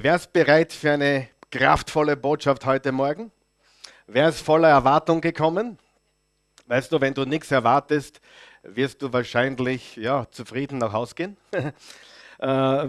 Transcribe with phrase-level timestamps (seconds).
[0.00, 3.32] Wer ist bereit für eine kraftvolle Botschaft heute Morgen?
[4.06, 5.76] Wer ist voller Erwartung gekommen?
[6.68, 8.20] Weißt du, wenn du nichts erwartest,
[8.62, 11.36] wirst du wahrscheinlich ja, zufrieden nach Hause gehen.
[12.40, 12.88] Äh,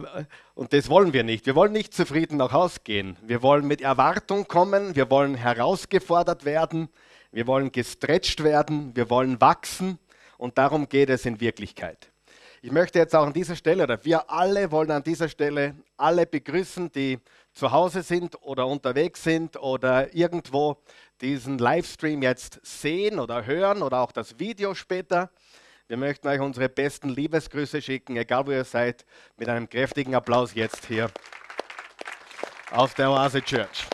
[0.54, 1.48] und das wollen wir nicht.
[1.48, 3.18] Wir wollen nicht zufrieden nach Hause gehen.
[3.24, 4.96] Wir wollen mit Erwartung kommen.
[4.96, 6.88] Wir wollen herausgefordert werden.
[7.32, 8.96] Wir wollen gestretcht werden.
[8.96, 9.98] Wir wollen wachsen.
[10.38, 12.12] Und darum geht es in Wirklichkeit.
[12.62, 16.26] Ich möchte jetzt auch an dieser Stelle, oder wir alle wollen an dieser Stelle alle
[16.26, 17.20] begrüßen, die
[17.54, 20.76] zu Hause sind oder unterwegs sind oder irgendwo
[21.22, 25.32] diesen Livestream jetzt sehen oder hören oder auch das Video später.
[25.88, 29.06] Wir möchten euch unsere besten Liebesgrüße schicken, egal wo ihr seid,
[29.38, 31.10] mit einem kräftigen Applaus jetzt hier
[32.72, 33.88] auf der Oase Church.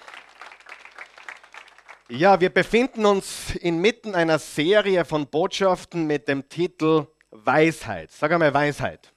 [2.10, 7.06] Ja, wir befinden uns inmitten einer Serie von Botschaften mit dem Titel
[7.44, 8.12] Weisheit.
[8.12, 9.12] Sag einmal Weisheit.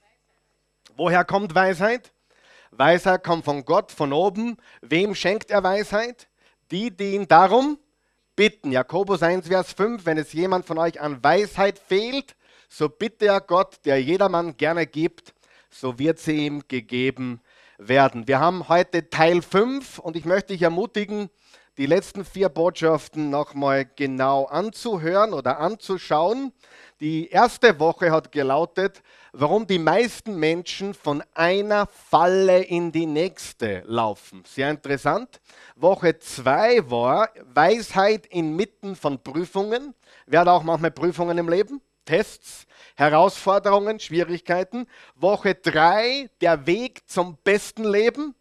[0.95, 2.11] Woher kommt Weisheit?
[2.71, 4.57] Weisheit kommt von Gott, von oben.
[4.81, 6.27] Wem schenkt er Weisheit?
[6.71, 7.79] Die, die ihn darum
[8.35, 8.71] bitten.
[8.71, 12.35] Jakobus 1, Vers 5, wenn es jemand von euch an Weisheit fehlt,
[12.67, 15.33] so bitte er Gott, der jedermann gerne gibt,
[15.69, 17.41] so wird sie ihm gegeben
[17.77, 18.27] werden.
[18.27, 21.29] Wir haben heute Teil 5 und ich möchte dich ermutigen,
[21.79, 26.51] die letzten vier Botschaften nochmal genau anzuhören oder anzuschauen.
[26.99, 33.83] Die erste Woche hat gelautet, warum die meisten Menschen von einer Falle in die nächste
[33.85, 34.43] laufen.
[34.45, 35.39] Sehr interessant.
[35.77, 39.95] Woche zwei war Weisheit inmitten von Prüfungen.
[40.25, 41.79] Wer hat auch manchmal Prüfungen im Leben?
[42.03, 42.65] Tests,
[42.97, 44.85] Herausforderungen, Schwierigkeiten.
[45.15, 48.35] Woche drei der Weg zum besten Leben.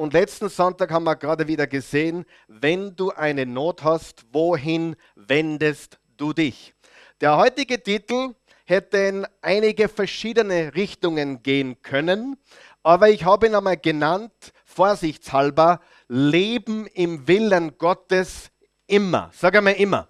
[0.00, 5.98] Und letzten Sonntag haben wir gerade wieder gesehen, wenn du eine Not hast, wohin wendest
[6.16, 6.72] du dich?
[7.20, 8.34] Der heutige Titel
[8.64, 12.38] hätte in einige verschiedene Richtungen gehen können,
[12.82, 14.32] aber ich habe ihn einmal genannt,
[14.64, 18.50] vorsichtshalber, Leben im Willen Gottes
[18.86, 19.30] immer.
[19.34, 20.08] Sag einmal immer.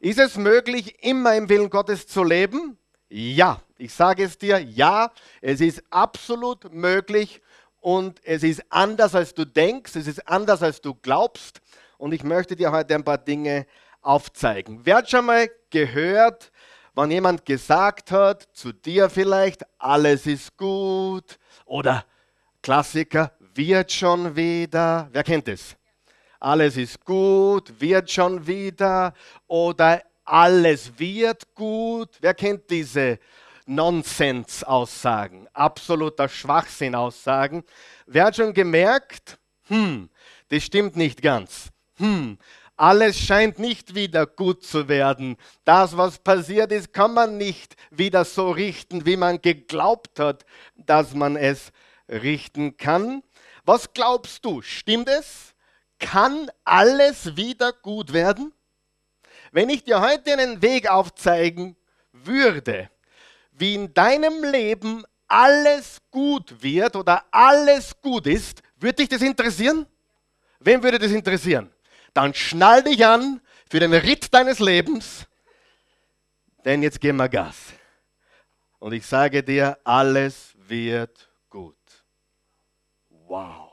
[0.00, 2.78] Ist es möglich, immer im Willen Gottes zu leben?
[3.08, 7.40] Ja, ich sage es dir, ja, es ist absolut möglich
[7.84, 11.60] und es ist anders, als du denkst, es ist anders, als du glaubst
[11.98, 13.66] und ich möchte dir heute ein paar Dinge
[14.00, 14.80] aufzeigen.
[14.84, 16.50] Wer hat schon mal gehört,
[16.94, 22.06] wenn jemand gesagt hat, zu dir vielleicht, alles ist gut oder
[22.62, 25.10] Klassiker, wird schon wieder.
[25.12, 25.76] Wer kennt es?
[26.40, 29.12] Alles ist gut, wird schon wieder
[29.46, 32.08] oder alles wird gut.
[32.22, 33.18] Wer kennt diese
[33.66, 35.48] Nonsens-Aussagen?
[35.52, 37.64] Absoluter Schwachsinn-Aussagen.
[38.06, 39.38] Wer hat schon gemerkt,
[39.68, 40.10] hm,
[40.48, 41.70] das stimmt nicht ganz.
[41.96, 42.38] Hm,
[42.76, 45.36] alles scheint nicht wieder gut zu werden.
[45.64, 51.14] Das, was passiert ist, kann man nicht wieder so richten, wie man geglaubt hat, dass
[51.14, 51.70] man es
[52.08, 53.22] richten kann.
[53.64, 54.60] Was glaubst du?
[54.60, 55.54] Stimmt es?
[56.00, 58.52] Kann alles wieder gut werden?
[59.52, 61.76] Wenn ich dir heute einen Weg aufzeigen
[62.12, 62.90] würde,
[63.54, 69.86] wie in deinem Leben alles gut wird oder alles gut ist, würde dich das interessieren?
[70.60, 71.74] Wem würde das interessieren?
[72.14, 75.26] dann schnall dich an für den Ritt deines Lebens,
[76.64, 77.56] denn jetzt gehen wir Gas.
[78.78, 81.76] Und ich sage dir, alles wird gut.
[83.08, 83.70] Wow.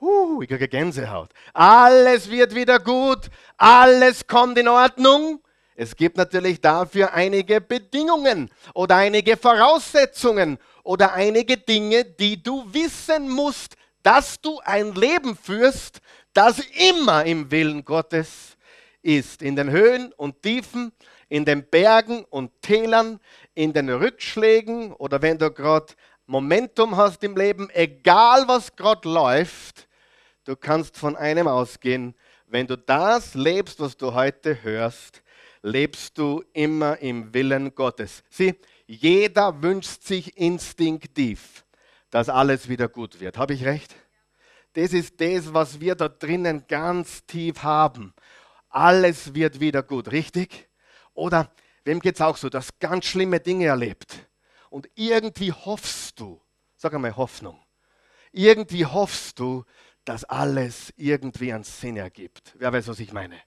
[0.00, 1.32] Uh, ich kriege Gänsehaut.
[1.52, 3.28] Alles wird wieder gut.
[3.56, 5.42] Alles kommt in Ordnung.
[5.80, 13.30] Es gibt natürlich dafür einige Bedingungen oder einige Voraussetzungen oder einige Dinge, die du wissen
[13.30, 16.00] musst, dass du ein Leben führst,
[16.32, 16.58] das
[16.90, 18.56] immer im Willen Gottes
[19.02, 19.40] ist.
[19.40, 20.90] In den Höhen und Tiefen,
[21.28, 23.20] in den Bergen und Tälern,
[23.54, 25.94] in den Rückschlägen oder wenn du gerade
[26.26, 29.86] Momentum hast im Leben, egal was gerade läuft,
[30.42, 32.16] du kannst von einem ausgehen,
[32.48, 35.22] wenn du das lebst, was du heute hörst,
[35.62, 38.22] lebst du immer im Willen Gottes.
[38.30, 38.54] Sieh,
[38.86, 41.64] jeder wünscht sich instinktiv,
[42.10, 43.38] dass alles wieder gut wird.
[43.38, 43.94] Habe ich recht?
[44.74, 48.14] Das ist das, was wir da drinnen ganz tief haben.
[48.68, 50.68] Alles wird wieder gut, richtig?
[51.14, 51.50] Oder
[51.84, 54.28] wem geht es auch so, dass ganz schlimme Dinge erlebt
[54.70, 56.40] und irgendwie hoffst du,
[56.76, 57.60] sag einmal Hoffnung,
[58.30, 59.64] irgendwie hoffst du,
[60.04, 62.54] dass alles irgendwie einen Sinn ergibt.
[62.58, 63.40] Wer weiß, was ich meine?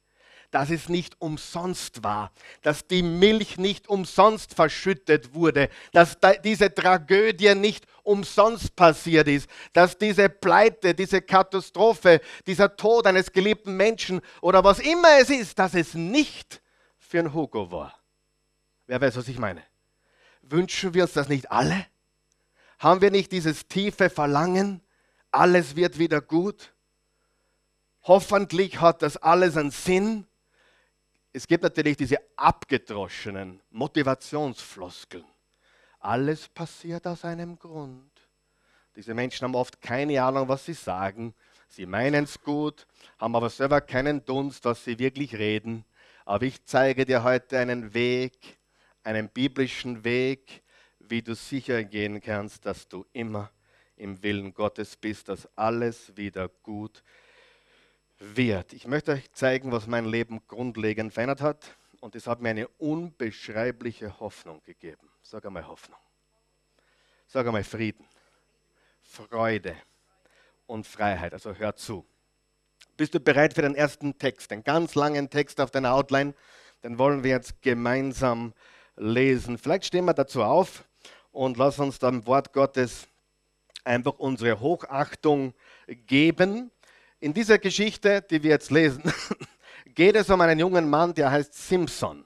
[0.52, 2.32] Dass es nicht umsonst war,
[2.62, 9.98] dass die Milch nicht umsonst verschüttet wurde, dass diese Tragödie nicht umsonst passiert ist, dass
[9.98, 15.74] diese Pleite, diese Katastrophe, dieser Tod eines geliebten Menschen oder was immer es ist, dass
[15.74, 16.62] es nicht
[17.00, 17.96] für ein Hugo war.
[18.88, 19.64] Wer weiß, was ich meine?
[20.42, 21.86] Wünschen wir uns das nicht alle?
[22.80, 24.82] Haben wir nicht dieses tiefe Verlangen,
[25.32, 26.74] alles wird wieder gut.
[28.04, 30.28] Hoffentlich hat das alles einen Sinn.
[31.34, 35.26] Es gibt natürlich diese abgedroschenen Motivationsfloskeln.
[36.00, 38.12] Alles passiert aus einem Grund.
[38.96, 41.34] Diese Menschen haben oft keine Ahnung, was sie sagen.
[41.70, 42.86] Sie meinen es gut,
[43.18, 45.86] haben aber selber keinen Dunst, was sie wirklich reden.
[46.26, 48.60] Aber ich zeige dir heute einen Weg,
[49.04, 50.64] einen biblischen Weg,
[51.00, 53.52] wie du sicher gehen kannst, dass du immer
[53.96, 57.04] im Willen Gottes bist, dass alles wieder gut
[58.22, 58.74] wird.
[58.74, 61.78] Ich möchte euch zeigen, was mein Leben grundlegend verändert hat.
[62.00, 65.10] Und es hat mir eine unbeschreibliche Hoffnung gegeben.
[65.22, 66.00] Sag einmal Hoffnung.
[67.28, 68.06] Sag einmal Frieden,
[69.04, 69.76] Freude
[70.68, 71.34] und Freiheit.
[71.34, 72.06] Also hör zu.
[72.98, 76.34] Bist du bereit für den ersten Text, den ganz langen Text auf deiner Outline?
[76.84, 78.54] Den wollen wir jetzt gemeinsam
[78.96, 79.58] lesen.
[79.58, 80.84] Vielleicht stehen wir dazu auf
[81.32, 83.08] und lass uns dem Wort Gottes
[83.84, 85.54] einfach unsere Hochachtung
[85.88, 86.72] geben.
[87.22, 89.04] In dieser Geschichte, die wir jetzt lesen,
[89.86, 92.26] geht es um einen jungen Mann, der heißt Simson.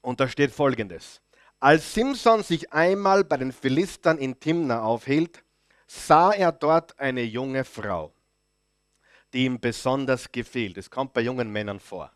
[0.00, 1.20] Und da steht folgendes.
[1.58, 5.42] Als Simson sich einmal bei den Philistern in Timna aufhielt,
[5.88, 8.12] sah er dort eine junge Frau,
[9.32, 10.72] die ihm besonders gefiel.
[10.74, 12.12] Das kommt bei jungen Männern vor.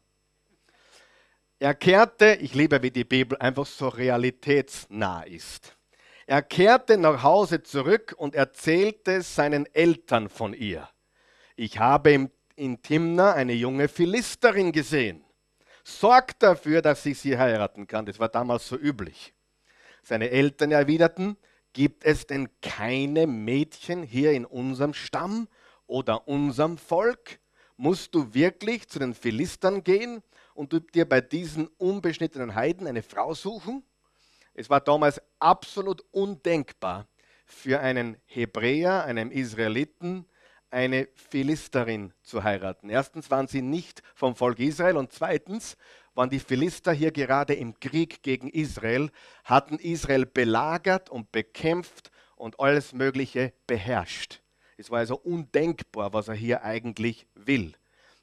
[1.58, 5.76] Er kehrte, ich liebe, wie die Bibel einfach so realitätsnah ist.
[6.26, 10.88] Er kehrte nach Hause zurück und erzählte seinen Eltern von ihr.
[11.54, 15.24] Ich habe in Timna eine junge Philisterin gesehen.
[15.84, 18.06] Sorgt dafür, dass ich sie heiraten kann.
[18.06, 19.32] Das war damals so üblich.
[20.02, 21.36] Seine Eltern erwiderten,
[21.76, 25.46] Gibt es denn keine Mädchen hier in unserem Stamm
[25.86, 27.38] oder unserem Volk?
[27.76, 30.22] Musst du wirklich zu den Philistern gehen
[30.54, 33.84] und dir bei diesen unbeschnittenen Heiden eine Frau suchen?
[34.58, 37.06] Es war damals absolut undenkbar
[37.44, 40.24] für einen Hebräer, einen Israeliten,
[40.70, 42.88] eine Philisterin zu heiraten.
[42.88, 45.76] Erstens waren sie nicht vom Volk Israel und zweitens
[46.14, 49.10] waren die Philister hier gerade im Krieg gegen Israel,
[49.44, 54.40] hatten Israel belagert und bekämpft und alles Mögliche beherrscht.
[54.78, 57.74] Es war also undenkbar, was er hier eigentlich will.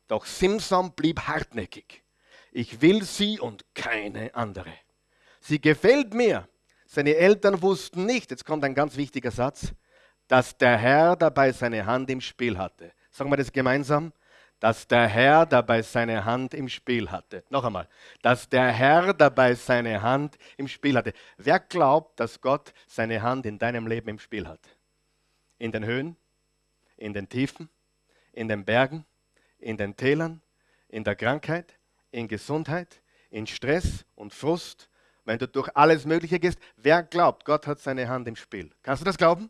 [0.08, 2.04] Doch Simson blieb hartnäckig.
[2.52, 4.74] Ich will sie und keine andere.
[5.44, 6.48] Sie gefällt mir.
[6.86, 9.74] Seine Eltern wussten nicht, jetzt kommt ein ganz wichtiger Satz,
[10.28, 12.92] dass der Herr dabei seine Hand im Spiel hatte.
[13.12, 14.12] Sagen wir das gemeinsam
[14.64, 17.44] dass der Herr dabei seine Hand im Spiel hatte.
[17.50, 17.86] Noch einmal,
[18.22, 21.12] dass der Herr dabei seine Hand im Spiel hatte.
[21.36, 24.62] Wer glaubt, dass Gott seine Hand in deinem Leben im Spiel hat?
[25.58, 26.16] In den Höhen,
[26.96, 27.68] in den Tiefen,
[28.32, 29.06] in den Bergen,
[29.60, 30.42] in den Tälern,
[30.88, 31.78] in der Krankheit,
[32.12, 33.02] in Gesundheit,
[33.32, 34.88] in Stress und Frust,
[35.26, 36.60] wenn du durch alles Mögliche gehst.
[36.78, 38.72] Wer glaubt, Gott hat seine Hand im Spiel?
[38.82, 39.50] Kannst du das glauben?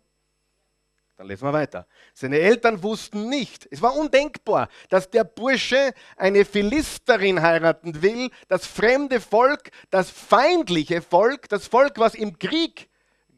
[1.16, 1.88] Dann lesen wir weiter.
[2.14, 8.66] Seine Eltern wussten nicht, es war undenkbar, dass der Bursche eine Philisterin heiraten will, das
[8.66, 12.90] fremde Volk, das feindliche Volk, das Volk, was im Krieg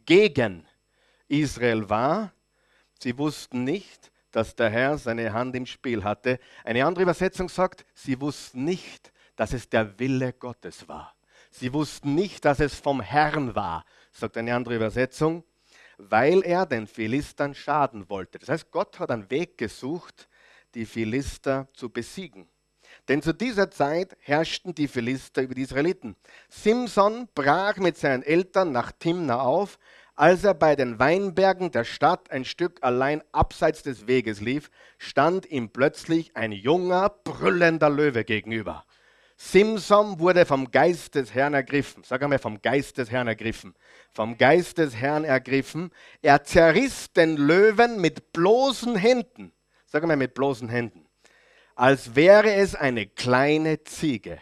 [0.06, 0.66] gegen
[1.28, 2.32] Israel war.
[3.02, 6.40] Sie wussten nicht, dass der Herr seine Hand im Spiel hatte.
[6.64, 11.15] Eine andere Übersetzung sagt, sie wussten nicht, dass es der Wille Gottes war.
[11.58, 15.44] Sie wussten nicht, dass es vom Herrn war, sagt eine andere Übersetzung
[15.98, 18.40] weil er den Philistern schaden wollte.
[18.40, 20.28] Das heißt, Gott hat einen Weg gesucht,
[20.74, 22.48] die Philister zu besiegen.
[23.08, 26.16] Denn zu dieser Zeit herrschten die Philister über die Israeliten.
[26.50, 29.78] Simson brach mit seinen Eltern nach Timna auf.
[30.16, 35.46] Als er bei den Weinbergen der Stadt ein Stück allein abseits des Weges lief, stand
[35.52, 38.86] ihm plötzlich ein junger, brüllender Löwe gegenüber.
[39.38, 42.04] Simson wurde vom Geist des Herrn ergriffen.
[42.04, 43.76] Sag einmal, vom Geist des Herrn ergriffen.
[44.14, 45.92] Vom Geist des Herrn ergriffen.
[46.22, 49.52] Er zerriss den Löwen mit bloßen Händen.
[49.86, 51.06] Sag einmal, mit bloßen Händen.
[51.76, 54.40] Als wäre es eine kleine Ziege.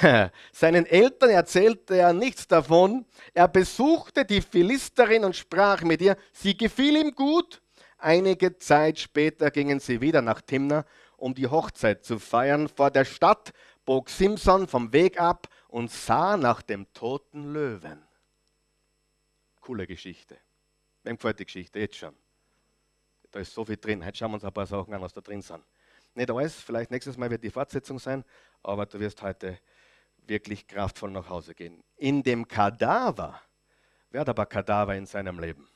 [0.52, 3.04] Seinen Eltern erzählte er nichts davon.
[3.34, 6.16] Er besuchte die Philisterin und sprach mit ihr.
[6.32, 7.60] Sie gefiel ihm gut.
[7.98, 10.84] Einige Zeit später gingen sie wieder nach Timna,
[11.16, 12.68] um die Hochzeit zu feiern.
[12.68, 13.52] Vor der Stadt
[13.88, 18.06] bog Simson vom Weg ab und sah nach dem toten Löwen.
[19.62, 20.36] Coole Geschichte.
[21.04, 21.78] Wem gefällt die Geschichte?
[21.78, 22.14] Jetzt schon.
[23.30, 24.04] Da ist so viel drin.
[24.04, 25.64] Heute schauen wir uns ein paar Sachen an, was da drin sind.
[26.12, 28.26] Nicht alles, vielleicht nächstes Mal wird die Fortsetzung sein,
[28.62, 29.58] aber du wirst heute
[30.26, 31.82] wirklich kraftvoll nach Hause gehen.
[31.96, 33.40] In dem Kadaver,
[34.10, 35.66] wer hat aber Kadaver in seinem Leben?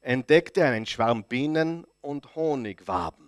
[0.00, 3.25] Entdeckte er einen Schwarm Bienen und Honigwaben.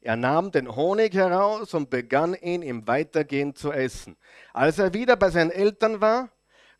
[0.00, 4.16] Er nahm den Honig heraus und begann ihn im Weitergehen zu essen.
[4.52, 6.30] Als er wieder bei seinen Eltern war,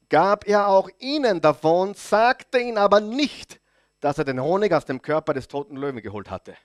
[0.08, 3.60] gab er auch ihnen davon, sagte ihn aber nicht
[4.00, 6.56] dass er den Honig aus dem Körper des toten Löwen geholt hatte.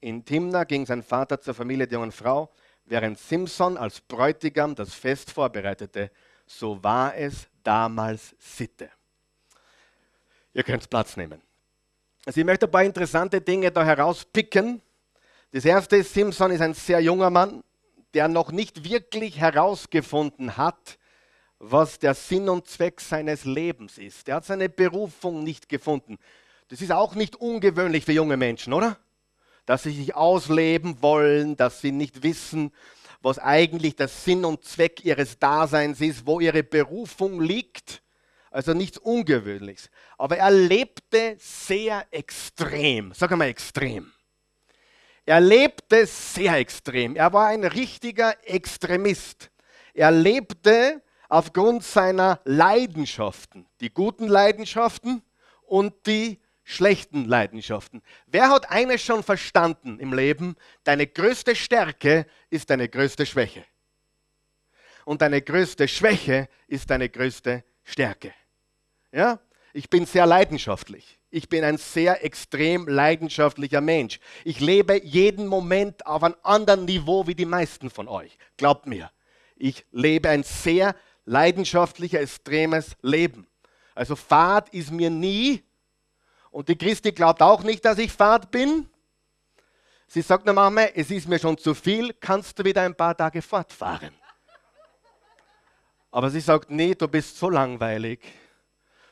[0.00, 2.50] In Timna ging sein Vater zur Familie der jungen Frau,
[2.86, 6.10] während Simson als Bräutigam das Fest vorbereitete.
[6.46, 8.90] So war es damals Sitte.
[10.54, 11.40] Ihr könnt Platz nehmen.
[12.26, 14.82] Also ich möchte ein paar interessante Dinge da herauspicken.
[15.52, 17.64] Das erste ist, Simson ist ein sehr junger Mann,
[18.14, 20.98] der noch nicht wirklich herausgefunden hat,
[21.58, 24.28] was der Sinn und Zweck seines Lebens ist.
[24.28, 26.18] Der hat seine Berufung nicht gefunden.
[26.68, 28.96] Das ist auch nicht ungewöhnlich für junge Menschen, oder?
[29.66, 32.72] Dass sie sich ausleben wollen, dass sie nicht wissen,
[33.20, 38.02] was eigentlich der Sinn und Zweck ihres Daseins ist, wo ihre Berufung liegt.
[38.52, 39.90] Also nichts Ungewöhnliches.
[40.16, 43.12] Aber er lebte sehr extrem.
[43.14, 44.12] Sag mal extrem.
[45.26, 47.16] Er lebte sehr extrem.
[47.16, 49.50] Er war ein richtiger Extremist.
[49.94, 55.22] Er lebte aufgrund seiner Leidenschaften, die guten Leidenschaften
[55.62, 58.02] und die schlechten Leidenschaften.
[58.26, 60.56] Wer hat eines schon verstanden im Leben?
[60.84, 63.64] Deine größte Stärke ist deine größte Schwäche.
[65.04, 68.32] Und deine größte Schwäche ist deine größte Stärke.
[69.12, 69.40] Ja?
[69.72, 71.18] Ich bin sehr leidenschaftlich.
[71.30, 74.18] Ich bin ein sehr extrem leidenschaftlicher Mensch.
[74.44, 78.36] Ich lebe jeden Moment auf einem anderen Niveau wie die meisten von euch.
[78.56, 79.10] Glaubt mir.
[79.56, 83.46] Ich lebe ein sehr leidenschaftlicher, extremes Leben.
[83.94, 85.62] Also Fahrt ist mir nie,
[86.50, 88.88] und die Christi glaubt auch nicht, dass ich Fahrt bin.
[90.06, 93.16] Sie sagt nur Mama, es ist mir schon zu viel, kannst du wieder ein paar
[93.16, 94.12] Tage fortfahren.
[96.10, 98.20] Aber sie sagt, nee, du bist so langweilig,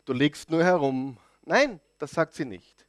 [0.08, 1.18] du liegst nur herum.
[1.44, 2.86] Nein, das sagt sie nicht.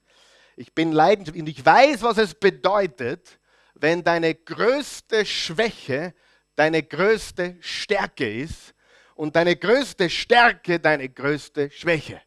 [0.56, 3.40] Ich bin leidenschaftlich und ich weiß, was es bedeutet,
[3.74, 6.14] wenn deine größte Schwäche
[6.60, 8.74] deine größte Stärke ist
[9.16, 12.22] und deine größte Stärke deine größte Schwäche.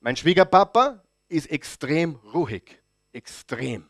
[0.00, 2.78] Mein Schwiegerpapa ist extrem ruhig,
[3.12, 3.88] extrem.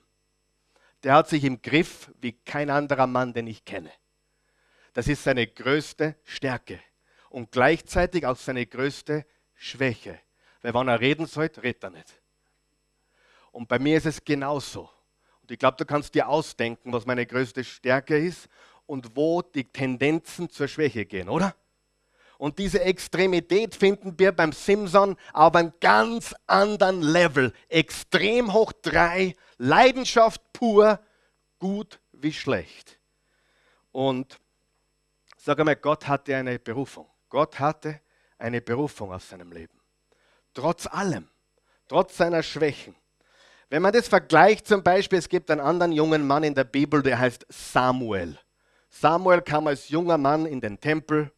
[1.03, 3.91] Der hat sich im Griff wie kein anderer Mann, den ich kenne.
[4.93, 6.79] Das ist seine größte Stärke
[7.29, 9.27] und gleichzeitig auch seine größte
[9.59, 10.19] Schwäche.
[10.63, 12.23] Weil wenn er reden sollte, redet er nicht.
[13.53, 14.91] Und bei mir ist es genauso.
[15.43, 18.49] Und ich glaube, du kannst dir ausdenken, was meine größte Stärke ist
[18.87, 21.55] und wo die Tendenzen zur Schwäche gehen, oder?
[22.39, 27.53] Und diese Extremität finden wir beim Simson auf einem ganz anderen Level.
[27.69, 31.01] Extrem hoch drei, Leidenschaft pur,
[31.59, 32.99] gut wie schlecht.
[33.91, 34.39] Und
[35.37, 37.09] sag einmal, Gott hatte eine Berufung.
[37.29, 38.01] Gott hatte
[38.39, 39.79] eine Berufung auf seinem Leben.
[40.55, 41.29] Trotz allem,
[41.89, 42.95] trotz seiner Schwächen.
[43.71, 47.03] Wenn man das vergleicht, zum Beispiel, es gibt einen anderen jungen Mann in der Bibel,
[47.03, 48.39] der heißt Samuel.
[48.89, 51.31] Samuel kam als junger Mann in den Tempel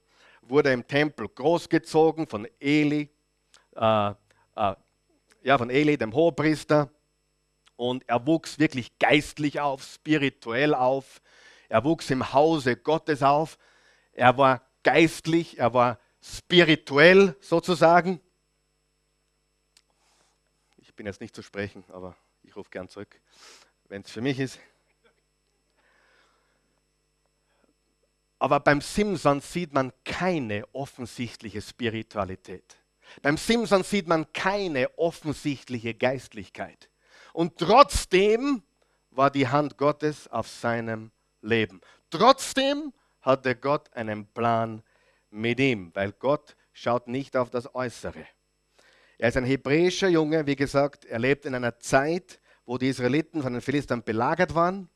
[0.51, 3.09] wurde im Tempel großgezogen von Eli,
[3.77, 4.75] äh, äh,
[5.43, 6.91] ja, von Eli, dem Hohepriester.
[7.77, 11.23] Und er wuchs wirklich geistlich auf, spirituell auf.
[11.69, 13.57] Er wuchs im Hause Gottes auf.
[14.13, 18.21] Er war geistlich, er war spirituell sozusagen.
[20.79, 23.21] Ich bin jetzt nicht zu sprechen, aber ich rufe gern zurück,
[23.89, 24.59] wenn es für mich ist.
[28.39, 32.77] Aber beim Simson sieht man keine offensichtliche Spiritualität.
[33.23, 36.89] Beim Simson sieht man keine offensichtliche Geistlichkeit.
[37.33, 38.63] Und trotzdem
[39.11, 41.11] war die Hand Gottes auf seinem
[41.43, 41.81] Leben.
[42.11, 44.83] Trotzdem hatte Gott einen Plan
[45.31, 48.27] mit ihm, weil Gott schaut nicht auf das Äußere.
[49.19, 53.43] Er ist ein hebräischer Junge, wie gesagt, er lebt in einer Zeit, wo die Israeliten
[53.43, 54.89] von den Philistern belagert waren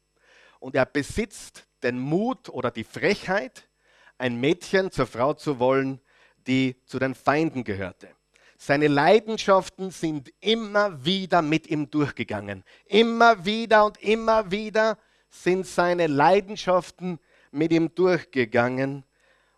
[0.61, 3.69] und er besitzt den Mut oder die Frechheit,
[4.17, 6.01] ein Mädchen zur Frau zu wollen,
[6.47, 8.09] die zu den Feinden gehörte.
[8.57, 12.65] Seine Leidenschaften sind immer wieder mit ihm durchgegangen.
[12.87, 14.97] Immer wieder und immer wieder
[15.29, 17.19] sind seine Leidenschaften
[17.51, 19.05] mit ihm durchgegangen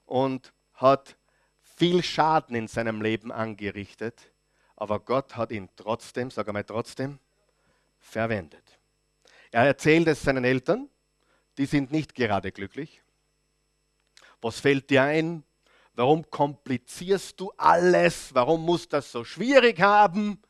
[0.06, 1.16] und hat
[1.62, 4.32] viel Schaden in seinem Leben angerichtet.
[4.76, 7.18] Aber Gott hat ihn trotzdem, sag einmal trotzdem,
[7.98, 8.78] verwendet.
[9.50, 10.88] Er erzählt es seinen Eltern
[11.58, 13.02] die sind nicht gerade glücklich.
[14.40, 15.42] Was fällt dir ein?
[15.94, 18.34] Warum komplizierst du alles?
[18.34, 20.40] Warum muss das so schwierig haben?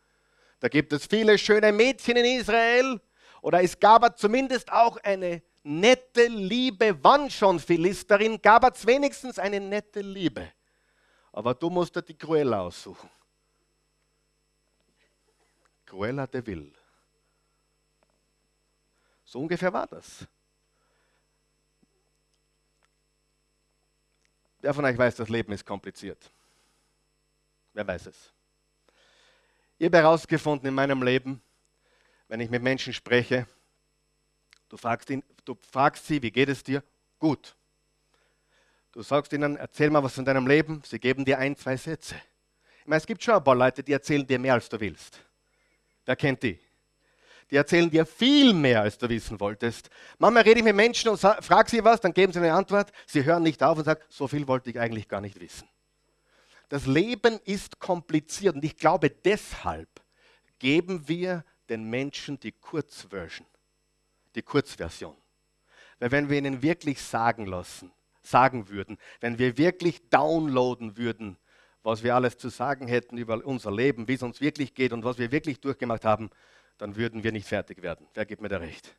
[0.58, 3.00] Da gibt es viele schöne Mädchen in Israel.
[3.42, 6.96] Oder es gab zumindest auch eine nette Liebe.
[7.02, 8.40] Wann schon Philisterin?
[8.40, 10.52] Gab es wenigstens eine nette Liebe.
[11.32, 13.10] Aber du musst dir die Cruella aussuchen.
[15.84, 16.72] Cruella de Vil.
[19.24, 20.26] So ungefähr war das.
[24.60, 26.30] Wer von euch weiß, das Leben ist kompliziert?
[27.72, 28.32] Wer weiß es?
[29.78, 31.42] Ich habe herausgefunden in meinem Leben,
[32.28, 33.46] wenn ich mit Menschen spreche,
[34.76, 36.82] du fragst, ihn, du fragst sie, wie geht es dir?
[37.18, 37.56] Gut.
[38.92, 40.82] Du sagst ihnen, erzähl mal was von deinem Leben.
[40.84, 42.14] Sie geben dir ein, zwei Sätze.
[42.80, 45.18] Ich meine, es gibt schon ein paar Leute, die erzählen dir mehr, als du willst.
[46.04, 46.58] Wer kennt die?
[47.50, 49.88] Die erzählen dir viel mehr, als du wissen wolltest.
[50.18, 52.92] Manchmal rede ich mit Menschen und frage sie was, dann geben sie eine Antwort.
[53.06, 55.68] Sie hören nicht auf und sagen, so viel wollte ich eigentlich gar nicht wissen.
[56.68, 59.88] Das Leben ist kompliziert und ich glaube, deshalb
[60.58, 63.46] geben wir den Menschen die Kurzversion,
[64.36, 65.16] die Kurzversion.
[65.98, 67.90] Weil wenn wir ihnen wirklich sagen lassen,
[68.22, 71.38] sagen würden, wenn wir wirklich downloaden würden,
[71.82, 75.04] was wir alles zu sagen hätten über unser Leben, wie es uns wirklich geht und
[75.04, 76.30] was wir wirklich durchgemacht haben,
[76.78, 78.06] dann würden wir nicht fertig werden.
[78.14, 78.94] Wer gibt mir da recht?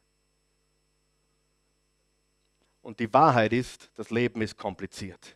[2.82, 5.36] Und die Wahrheit ist, das Leben ist kompliziert.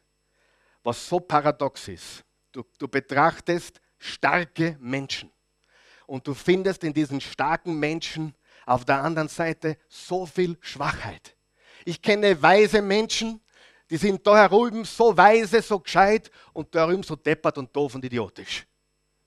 [0.84, 5.30] Was so paradox ist, du, du betrachtest starke Menschen
[6.08, 8.34] und du findest in diesen starken Menschen
[8.72, 11.36] auf der anderen Seite so viel Schwachheit.
[11.84, 13.42] Ich kenne weise Menschen,
[13.90, 17.96] die sind da herüben so weise, so gescheit und da herüben so deppert und doof
[17.96, 18.66] und idiotisch.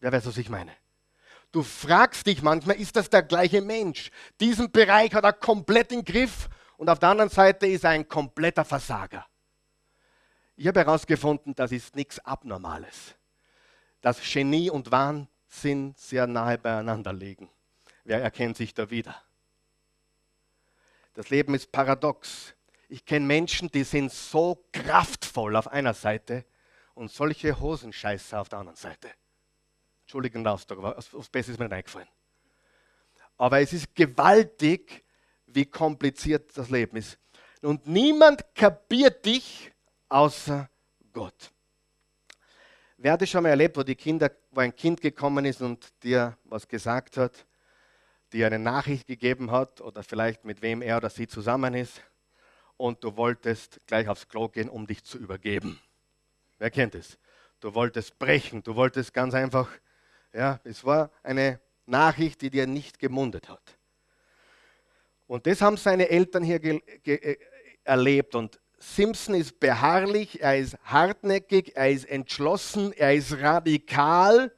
[0.00, 0.72] Wer weiß, was ich meine?
[1.52, 4.10] Du fragst dich manchmal, ist das der gleiche Mensch?
[4.40, 6.48] Diesen Bereich hat er komplett im Griff
[6.78, 9.26] und auf der anderen Seite ist er ein kompletter Versager.
[10.56, 13.14] Ich habe herausgefunden, das ist nichts Abnormales.
[14.00, 17.50] Dass Genie und Wahnsinn sehr nahe beieinander liegen.
[18.04, 19.14] Wer erkennt sich da wieder?
[21.14, 22.54] Das Leben ist paradox.
[22.88, 26.44] Ich kenne Menschen, die sind so kraftvoll auf einer Seite
[26.94, 29.10] und solche Hosenscheißer auf der anderen Seite.
[30.02, 32.08] Entschuldigen Ausdruck, aber aufs Beste ist mir nicht eingefallen.
[33.36, 35.04] Aber es ist gewaltig,
[35.46, 37.18] wie kompliziert das Leben ist.
[37.62, 39.72] Und niemand kapiert dich
[40.08, 40.68] außer
[41.12, 41.52] Gott.
[42.98, 45.92] Wer hat es schon mal erlebt, wo, die Kinder, wo ein Kind gekommen ist und
[46.02, 47.46] dir was gesagt hat,
[48.34, 52.02] dir eine Nachricht gegeben hat oder vielleicht mit wem er oder sie zusammen ist
[52.76, 55.80] und du wolltest gleich aufs Klo gehen, um dich zu übergeben.
[56.58, 57.18] Wer kennt es?
[57.60, 59.70] Du wolltest brechen, du wolltest ganz einfach,
[60.32, 63.78] ja, es war eine Nachricht, die dir nicht gemundet hat.
[65.26, 67.36] Und das haben seine Eltern hier äh,
[67.84, 68.34] erlebt.
[68.34, 74.52] Und Simpson ist beharrlich, er ist hartnäckig, er ist entschlossen, er ist radikal.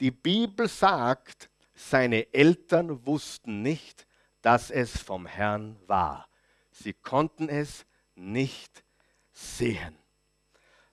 [0.00, 1.48] Die Bibel sagt,
[1.90, 4.06] seine Eltern wussten nicht,
[4.42, 6.28] dass es vom Herrn war.
[6.70, 8.84] Sie konnten es nicht
[9.32, 9.96] sehen.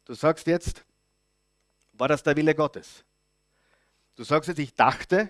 [0.06, 0.86] Du sagst jetzt,
[1.94, 3.04] war das der Wille Gottes?
[4.16, 5.30] Du sagst jetzt, ich dachte,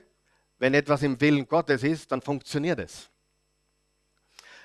[0.57, 3.09] wenn etwas im Willen Gottes ist, dann funktioniert es.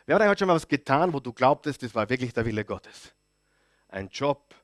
[0.07, 2.65] Wer hat heute schon mal was getan, wo du glaubtest, das war wirklich der Wille
[2.65, 3.15] Gottes?
[3.89, 4.55] Ein Job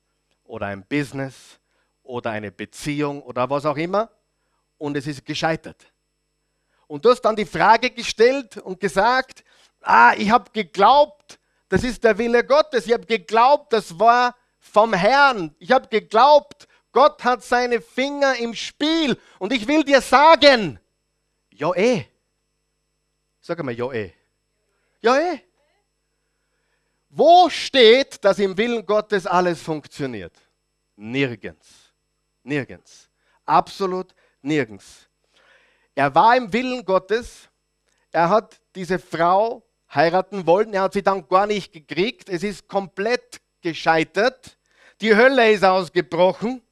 [0.45, 1.59] oder ein Business
[2.03, 4.11] oder eine Beziehung oder was auch immer
[4.79, 5.92] und es ist gescheitert.
[6.93, 9.45] Und du hast dann die Frage gestellt und gesagt,
[9.81, 11.39] ah, ich habe geglaubt,
[11.71, 12.87] das ist der Wille Gottes.
[12.87, 15.55] Ich habe geglaubt, das war vom Herrn.
[15.59, 19.19] Ich habe geglaubt, Gott hat seine Finger im Spiel.
[19.39, 20.79] Und ich will dir sagen,
[21.49, 22.05] ja eh.
[23.41, 24.13] Sag einmal, ja eh.
[25.01, 25.41] Ja eh.
[27.09, 30.35] Wo steht, dass im Willen Gottes alles funktioniert?
[30.97, 31.91] Nirgends.
[32.43, 33.09] Nirgends.
[33.47, 35.09] Absolut nirgends.
[35.95, 37.49] Er war im Willen Gottes.
[38.11, 40.73] Er hat diese Frau heiraten wollen.
[40.75, 42.29] Er hat sie dann gar nicht gekriegt.
[42.29, 44.57] Es ist komplett gescheitert.
[45.01, 46.63] Die Hölle ist ausgebrochen.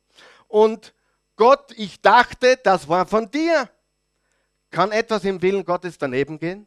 [0.48, 0.94] Und
[1.36, 3.68] Gott, ich dachte, das war von dir.
[4.70, 6.66] Kann etwas im Willen Gottes daneben gehen?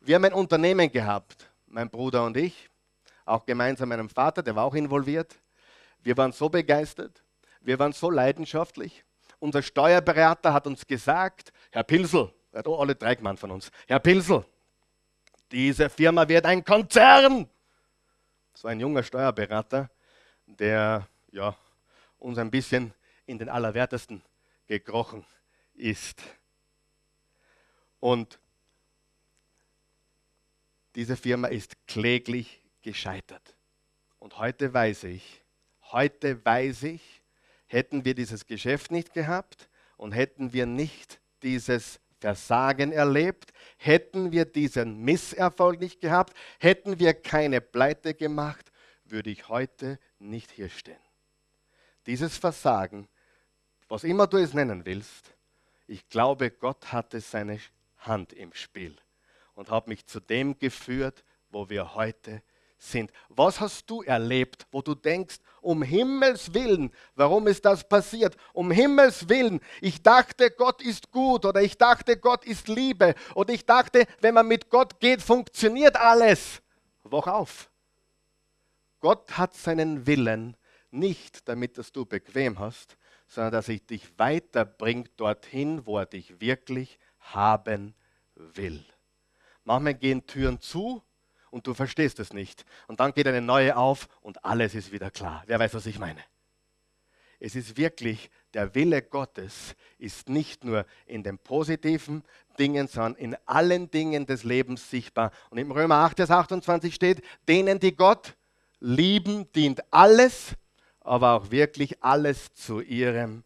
[0.00, 2.70] Wir haben ein Unternehmen gehabt, mein Bruder und ich,
[3.24, 5.34] auch gemeinsam meinem Vater, der war auch involviert.
[6.02, 7.24] Wir waren so begeistert,
[7.60, 9.04] wir waren so leidenschaftlich.
[9.38, 14.00] Unser Steuerberater hat uns gesagt, Herr Pilsel, er hat alle drei gemeint von uns, Herr
[14.00, 14.44] Pilsel,
[15.50, 17.48] diese Firma wird ein Konzern.
[18.54, 19.90] So ein junger Steuerberater,
[20.46, 21.56] der ja,
[22.18, 22.92] uns ein bisschen
[23.26, 24.22] in den Allerwertesten
[24.66, 25.24] gekrochen
[25.74, 26.22] ist.
[28.00, 28.38] Und
[30.94, 33.54] diese Firma ist kläglich gescheitert.
[34.18, 35.42] Und heute weiß ich,
[35.92, 37.15] heute weiß ich,
[37.66, 44.44] hätten wir dieses Geschäft nicht gehabt und hätten wir nicht dieses Versagen erlebt, hätten wir
[44.44, 48.72] diesen Misserfolg nicht gehabt, hätten wir keine Pleite gemacht,
[49.04, 50.96] würde ich heute nicht hier stehen.
[52.06, 53.08] Dieses Versagen,
[53.88, 55.34] was immer du es nennen willst,
[55.86, 57.60] ich glaube, Gott hatte seine
[57.98, 58.96] Hand im Spiel
[59.54, 62.42] und hat mich zu dem geführt, wo wir heute sind.
[63.28, 68.36] Was hast du erlebt, wo du denkst, um Himmels willen, warum ist das passiert?
[68.52, 73.52] Um Himmels willen, ich dachte, Gott ist gut oder ich dachte, Gott ist Liebe oder
[73.52, 76.62] ich dachte, wenn man mit Gott geht, funktioniert alles.
[77.02, 77.70] Wach auf.
[79.00, 80.56] Gott hat seinen Willen
[80.90, 86.40] nicht, damit dass du bequem hast, sondern dass er dich weiterbringt dorthin, wo er dich
[86.40, 87.94] wirklich haben
[88.34, 88.84] will.
[89.64, 91.02] Manchmal gehen Türen zu
[91.56, 92.66] und du verstehst es nicht.
[92.86, 95.42] Und dann geht eine neue auf und alles ist wieder klar.
[95.46, 96.20] Wer weiß, was ich meine?
[97.40, 102.24] Es ist wirklich, der Wille Gottes ist nicht nur in den positiven
[102.58, 105.32] Dingen, sondern in allen Dingen des Lebens sichtbar.
[105.48, 108.36] Und im Römer 8, Vers 28 steht, denen, die Gott
[108.78, 110.52] lieben, dient alles,
[111.00, 113.44] aber auch wirklich alles zu ihrem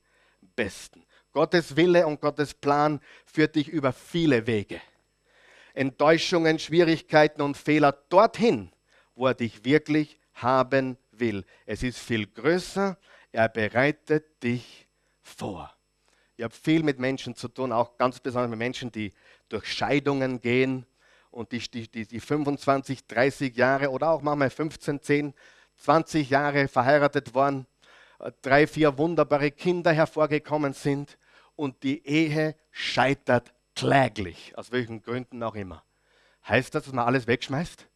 [0.56, 1.04] Besten.
[1.30, 4.80] Gottes Wille und Gottes Plan führt dich über viele Wege.
[5.74, 8.70] Enttäuschungen, Schwierigkeiten und Fehler dorthin,
[9.14, 11.44] wo er dich wirklich haben will.
[11.66, 12.98] Es ist viel größer,
[13.32, 14.88] er bereitet dich
[15.22, 15.74] vor.
[16.36, 19.12] Ich habe viel mit Menschen zu tun, auch ganz besonders mit Menschen, die
[19.48, 20.86] durch Scheidungen gehen
[21.30, 25.34] und die, die, die 25, 30 Jahre oder auch manchmal 15, 10,
[25.76, 27.66] 20 Jahre verheiratet waren,
[28.42, 31.18] drei, vier wunderbare Kinder hervorgekommen sind
[31.56, 35.82] und die Ehe scheitert kläglich, aus welchen Gründen auch immer.
[36.46, 37.86] Heißt das, dass man alles wegschmeißt?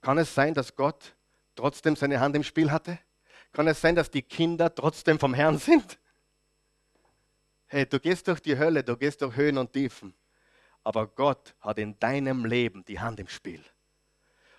[0.00, 1.16] Kann es sein, dass Gott
[1.56, 2.98] trotzdem seine Hand im Spiel hatte?
[3.52, 5.98] Kann es sein, dass die Kinder trotzdem vom Herrn sind?
[7.66, 10.14] Hey, du gehst durch die Hölle, du gehst durch Höhen und Tiefen,
[10.84, 13.64] aber Gott hat in deinem Leben die Hand im Spiel.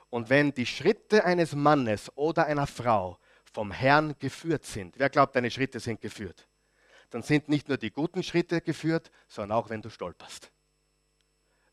[0.09, 3.19] Und wenn die Schritte eines Mannes oder einer Frau
[3.53, 6.47] vom Herrn geführt sind, wer glaubt, deine Schritte sind geführt?
[7.13, 10.51] Dann sind nicht nur die guten Schritte geführt, sondern auch wenn du stolperst.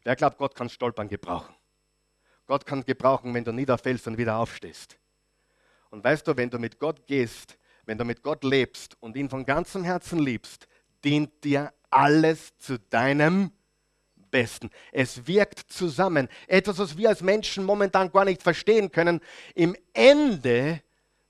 [0.04, 1.54] Wer glaubt, Gott kann Stolpern gebrauchen?
[2.46, 4.98] Gott kann gebrauchen, wenn du niederfällst und wieder aufstehst.
[5.90, 9.30] Und weißt du, wenn du mit Gott gehst, wenn du mit Gott lebst und ihn
[9.30, 10.68] von ganzem Herzen liebst,
[11.04, 13.50] dient dir alles zu deinem
[14.30, 14.70] Besten.
[14.92, 16.28] Es wirkt zusammen.
[16.48, 19.20] Etwas, was wir als Menschen momentan gar nicht verstehen können.
[19.54, 20.82] Im Ende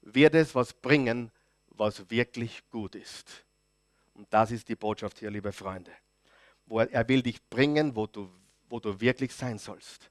[0.03, 1.31] wird es was bringen,
[1.69, 3.45] was wirklich gut ist.
[4.21, 5.91] Und das ist die Botschaft hier, liebe Freunde.
[6.69, 8.31] Er, er will dich bringen, wo du,
[8.69, 10.11] wo du wirklich sein sollst.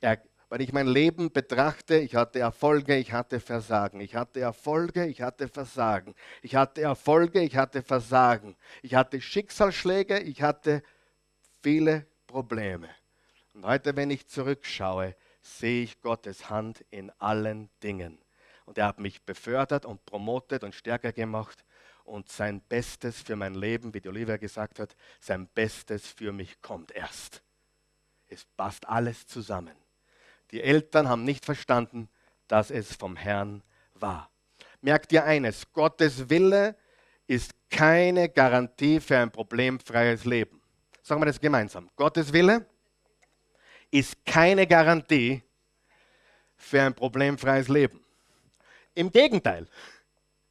[0.00, 4.00] Er, wenn ich mein Leben betrachte, ich hatte Erfolge, ich hatte Versagen.
[4.00, 6.16] Ich hatte Erfolge, ich hatte Versagen.
[6.42, 8.56] Ich hatte Erfolge, ich hatte Versagen.
[8.82, 10.82] Ich hatte Schicksalsschläge, ich hatte
[11.62, 12.88] viele Probleme.
[13.54, 18.18] Und heute, wenn ich zurückschaue, sehe ich Gottes Hand in allen Dingen.
[18.64, 21.64] Und er hat mich befördert und promotet und stärker gemacht
[22.06, 26.60] und sein Bestes für mein Leben, wie die Olivia gesagt hat, sein Bestes für mich
[26.62, 27.42] kommt erst.
[28.28, 29.76] Es passt alles zusammen.
[30.50, 32.08] Die Eltern haben nicht verstanden,
[32.48, 33.62] dass es vom Herrn
[33.94, 34.30] war.
[34.80, 36.76] Merkt ihr eines, Gottes Wille
[37.26, 40.62] ist keine Garantie für ein problemfreies Leben.
[41.02, 41.90] Sagen wir das gemeinsam.
[41.96, 42.66] Gottes Wille
[43.90, 45.42] ist keine Garantie
[46.56, 48.04] für ein problemfreies Leben.
[48.94, 49.68] Im Gegenteil.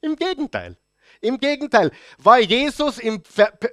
[0.02, 0.78] Im Gegenteil.
[1.26, 3.22] Im Gegenteil, war Jesus im,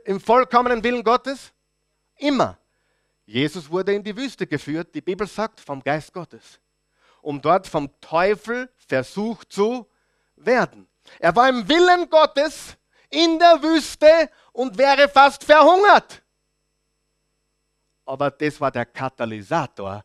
[0.04, 1.52] im vollkommenen Willen Gottes?
[2.16, 2.58] Immer.
[3.26, 6.58] Jesus wurde in die Wüste geführt, die Bibel sagt, vom Geist Gottes,
[7.20, 9.86] um dort vom Teufel versucht zu
[10.36, 10.88] werden.
[11.18, 12.76] Er war im Willen Gottes
[13.10, 16.22] in der Wüste und wäre fast verhungert.
[18.06, 20.04] Aber das war der Katalysator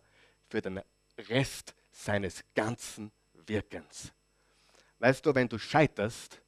[0.50, 0.82] für den
[1.30, 3.12] Rest seines ganzen
[3.46, 4.12] Wirkens.
[5.00, 6.42] Weißt du, wenn du scheiterst,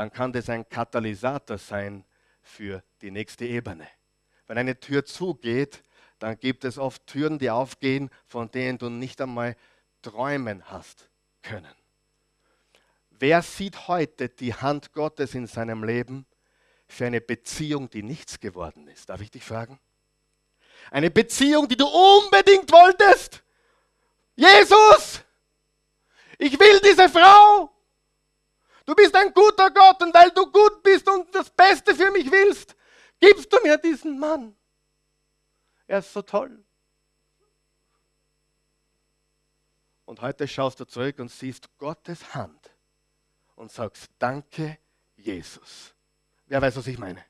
[0.00, 2.06] dann kann das ein Katalysator sein
[2.40, 3.86] für die nächste Ebene.
[4.46, 5.84] Wenn eine Tür zugeht,
[6.18, 9.56] dann gibt es oft Türen, die aufgehen, von denen du nicht einmal
[10.00, 11.10] träumen hast
[11.42, 11.74] können.
[13.10, 16.24] Wer sieht heute die Hand Gottes in seinem Leben
[16.88, 19.10] für eine Beziehung, die nichts geworden ist?
[19.10, 19.78] Darf ich dich fragen?
[20.90, 23.42] Eine Beziehung, die du unbedingt wolltest.
[24.34, 25.22] Jesus,
[26.38, 27.70] ich will diese Frau.
[28.90, 32.28] Du bist ein guter Gott und weil du gut bist und das Beste für mich
[32.28, 32.74] willst,
[33.20, 34.56] gibst du mir diesen Mann.
[35.86, 36.64] Er ist so toll.
[40.06, 42.68] Und heute schaust du zurück und siehst Gottes Hand
[43.54, 44.78] und sagst, danke
[45.14, 45.94] Jesus.
[46.46, 47.24] Wer weiß, was ich meine?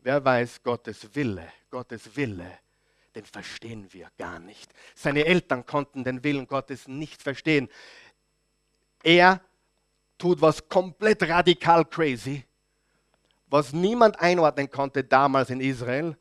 [0.00, 2.58] Wer weiß Gottes Wille, Gottes Wille,
[3.14, 4.70] den verstehen wir gar nicht.
[4.94, 7.70] Seine Eltern konnten den Willen Gottes nicht verstehen.
[9.02, 9.40] Er
[10.22, 12.44] tut was komplett radikal crazy,
[13.50, 16.16] was niemand einordnen konnte damals in Israel.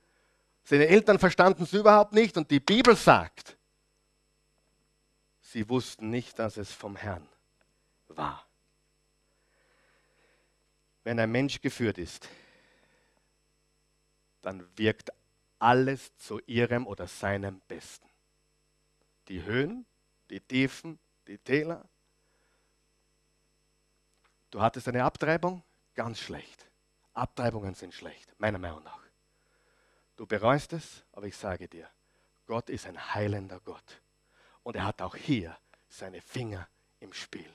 [0.64, 3.58] Seine Eltern verstanden es überhaupt nicht und die Bibel sagt,
[5.42, 7.28] Sie wussten nicht, dass es vom Herrn
[8.08, 8.48] war.
[11.04, 12.28] Wenn ein Mensch geführt ist,
[14.42, 15.12] dann wirkt
[15.60, 18.08] alles zu ihrem oder seinem Besten.
[19.28, 19.86] Die Höhen,
[20.30, 21.84] die Tiefen, die Täler.
[24.52, 25.64] Du hattest eine Abtreibung,
[25.96, 26.70] ganz schlecht.
[27.14, 29.00] Abtreibungen sind schlecht, meiner Meinung nach.
[30.18, 31.88] Du bereust es, aber ich sage dir,
[32.46, 34.02] Gott ist ein heilender Gott.
[34.64, 36.68] Und er hat auch hier seine Finger
[37.00, 37.50] im Spiel.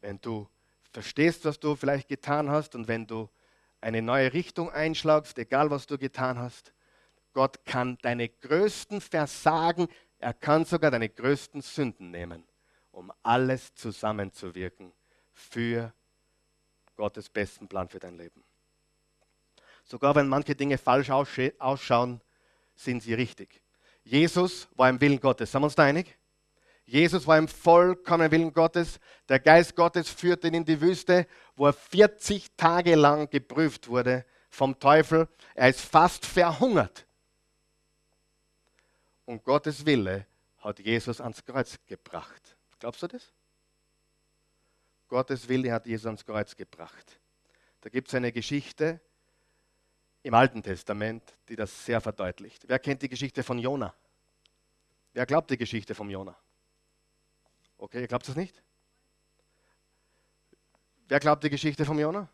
[0.00, 0.48] Wenn du
[0.90, 3.28] verstehst, was du vielleicht getan hast und wenn du
[3.82, 6.72] eine neue Richtung einschlagst, egal was du getan hast,
[7.34, 12.44] Gott kann deine größten Versagen, er kann sogar deine größten Sünden nehmen,
[12.92, 14.92] um alles zusammenzuwirken
[15.34, 15.92] für
[16.96, 18.42] Gottes besten Plan für dein Leben.
[19.84, 22.20] Sogar wenn manche Dinge falsch ausschauen,
[22.74, 23.60] sind sie richtig.
[24.04, 25.52] Jesus war im Willen Gottes.
[25.52, 26.16] Sind wir uns da einig?
[26.84, 28.98] Jesus war im vollkommenen Willen Gottes.
[29.28, 34.24] Der Geist Gottes führte ihn in die Wüste, wo er 40 Tage lang geprüft wurde
[34.50, 35.28] vom Teufel.
[35.54, 37.06] Er ist fast verhungert.
[39.24, 40.26] Und Gottes Wille
[40.58, 42.56] hat Jesus ans Kreuz gebracht.
[42.78, 43.32] Glaubst du das?
[45.12, 47.20] Gottes Wille hat Jesus ans Kreuz gebracht.
[47.82, 48.98] Da gibt es eine Geschichte
[50.22, 52.66] im Alten Testament, die das sehr verdeutlicht.
[52.66, 53.94] Wer kennt die Geschichte von Jona?
[55.12, 56.34] Wer glaubt die Geschichte von Jona?
[57.76, 58.62] Okay, ihr glaubt es nicht?
[61.08, 62.26] Wer glaubt die Geschichte von Jona?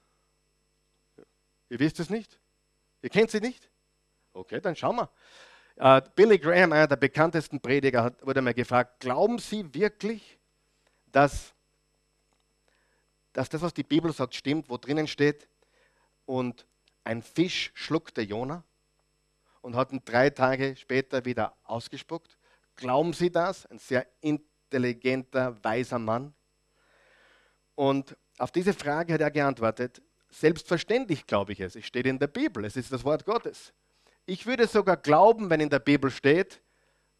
[1.70, 2.38] Ihr wisst es nicht?
[3.02, 3.68] Ihr kennt sie nicht?
[4.32, 5.10] Okay, dann schauen wir.
[5.80, 10.38] Uh, Billy Graham, einer der bekanntesten Prediger, wurde mal gefragt, glauben Sie wirklich,
[11.06, 11.54] dass,
[13.38, 15.46] dass das, was die Bibel sagt, stimmt, wo drinnen steht,
[16.26, 16.66] und
[17.04, 18.64] ein Fisch schluckte Jona
[19.60, 22.36] und hat ihn drei Tage später wieder ausgespuckt?
[22.74, 23.64] Glauben Sie das?
[23.66, 26.34] Ein sehr intelligenter, weiser Mann.
[27.76, 31.76] Und auf diese Frage hat er geantwortet, selbstverständlich glaube ich es.
[31.76, 33.72] Es steht in der Bibel, es ist das Wort Gottes.
[34.26, 36.60] Ich würde sogar glauben, wenn in der Bibel steht,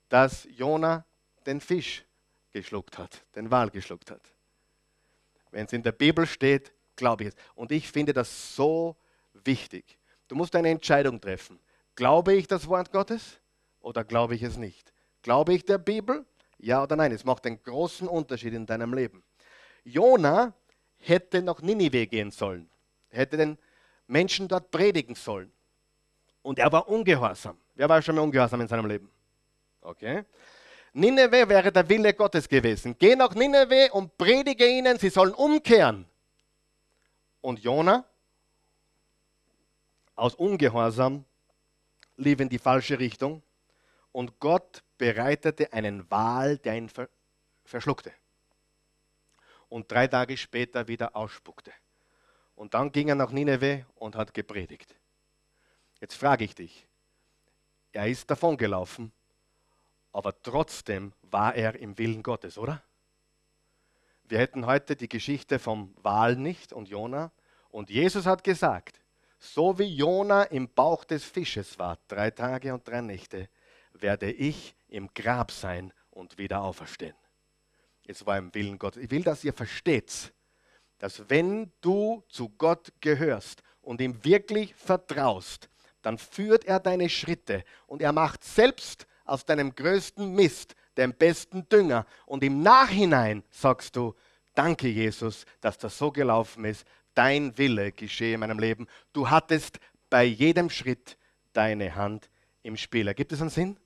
[0.08, 1.06] dass Jona
[1.46, 2.04] den Fisch
[2.50, 4.32] geschluckt hat, den Wal geschluckt hat.
[5.50, 7.34] Wenn es in der Bibel steht, glaube ich es.
[7.54, 8.96] Und ich finde das so
[9.32, 9.98] wichtig.
[10.28, 11.58] Du musst eine Entscheidung treffen.
[11.94, 13.40] Glaube ich das Wort Gottes
[13.80, 14.92] oder glaube ich es nicht?
[15.22, 16.24] Glaube ich der Bibel?
[16.58, 17.12] Ja oder nein?
[17.12, 19.22] Es macht einen großen Unterschied in deinem Leben.
[19.84, 20.52] Jona
[20.98, 22.68] hätte nach Ninive gehen sollen,
[23.08, 23.58] hätte den
[24.06, 25.52] Menschen dort predigen sollen.
[26.42, 27.58] Und er war ungehorsam.
[27.74, 29.10] Wer war schon mal ungehorsam in seinem Leben?
[29.80, 30.24] Okay.
[30.92, 32.96] Nineveh wäre der Wille Gottes gewesen.
[32.98, 36.06] Geh nach Nineveh und predige ihnen, sie sollen umkehren.
[37.40, 38.04] Und Jona
[40.16, 41.24] aus Ungehorsam
[42.16, 43.42] lief in die falsche Richtung
[44.12, 46.90] und Gott bereitete einen Wal, der ihn
[47.64, 48.12] verschluckte
[49.68, 51.72] und drei Tage später wieder ausspuckte.
[52.54, 54.94] Und dann ging er nach Nineveh und hat gepredigt.
[56.00, 56.86] Jetzt frage ich dich,
[57.92, 59.12] er ist davongelaufen,
[60.12, 62.82] aber trotzdem war er im Willen Gottes, oder?
[64.24, 67.32] Wir hätten heute die Geschichte vom Wal nicht und Jona.
[67.70, 69.00] Und Jesus hat gesagt,
[69.38, 73.48] so wie Jona im Bauch des Fisches war, drei Tage und drei Nächte,
[73.92, 77.14] werde ich im Grab sein und wieder auferstehen.
[78.06, 79.02] Es war im Willen Gottes.
[79.02, 80.32] Ich will, dass ihr versteht,
[80.98, 85.68] dass wenn du zu Gott gehörst und ihm wirklich vertraust,
[86.02, 91.68] dann führt er deine Schritte und er macht selbst aus deinem größten Mist den besten
[91.68, 92.06] Dünger.
[92.26, 94.14] Und im Nachhinein sagst du,
[94.54, 96.86] danke Jesus, dass das so gelaufen ist.
[97.14, 98.86] Dein Wille geschehe in meinem Leben.
[99.12, 101.18] Du hattest bei jedem Schritt
[101.52, 102.30] deine Hand
[102.62, 103.12] im Spiel.
[103.14, 103.78] Gibt es einen Sinn?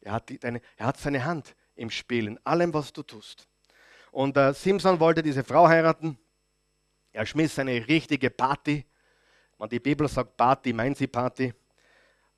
[0.00, 3.46] Er hat, die, deine, er hat seine Hand im Spiel, in allem, was du tust.
[4.10, 6.18] Und äh, Simpson wollte diese Frau heiraten.
[7.12, 8.86] Er schmiss eine richtige Party
[9.60, 11.52] wenn die Bibel sagt Party, meint sie Party.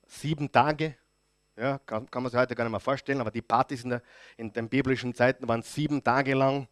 [0.05, 0.97] Sieben Tage,
[1.55, 4.01] ja, kann, kann man sich heute gar nicht mehr vorstellen, aber die Partys in, der,
[4.37, 6.67] in den biblischen Zeiten waren sieben Tage lang.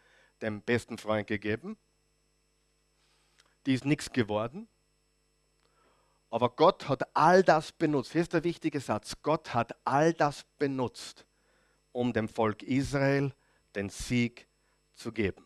[0.41, 1.77] dem besten Freund gegeben.
[3.65, 4.67] Die ist nichts geworden.
[6.29, 8.13] Aber Gott hat all das benutzt.
[8.13, 9.17] Hier ist der wichtige Satz.
[9.21, 11.25] Gott hat all das benutzt,
[11.91, 13.33] um dem Volk Israel
[13.75, 14.47] den Sieg
[14.95, 15.45] zu geben.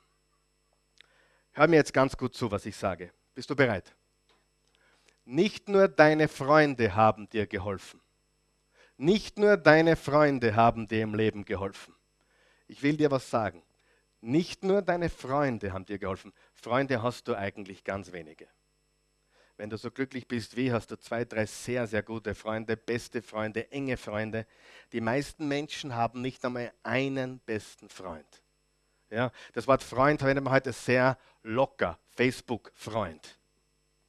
[1.54, 3.12] Hör mir jetzt ganz gut zu, was ich sage.
[3.34, 3.96] Bist du bereit?
[5.24, 8.00] Nicht nur deine Freunde haben dir geholfen.
[8.98, 11.96] Nicht nur deine Freunde haben dir im Leben geholfen.
[12.68, 13.64] Ich will dir was sagen.
[14.26, 16.34] Nicht nur deine Freunde haben dir geholfen.
[16.56, 18.48] Freunde hast du eigentlich ganz wenige.
[19.56, 23.22] Wenn du so glücklich bist wie, hast du zwei, drei sehr, sehr gute Freunde, beste
[23.22, 24.48] Freunde, enge Freunde.
[24.94, 28.42] Die meisten Menschen haben nicht einmal einen besten Freund.
[29.12, 32.00] Ja, das Wort Freund verwendet man heute sehr locker.
[32.16, 33.38] Facebook-Freund.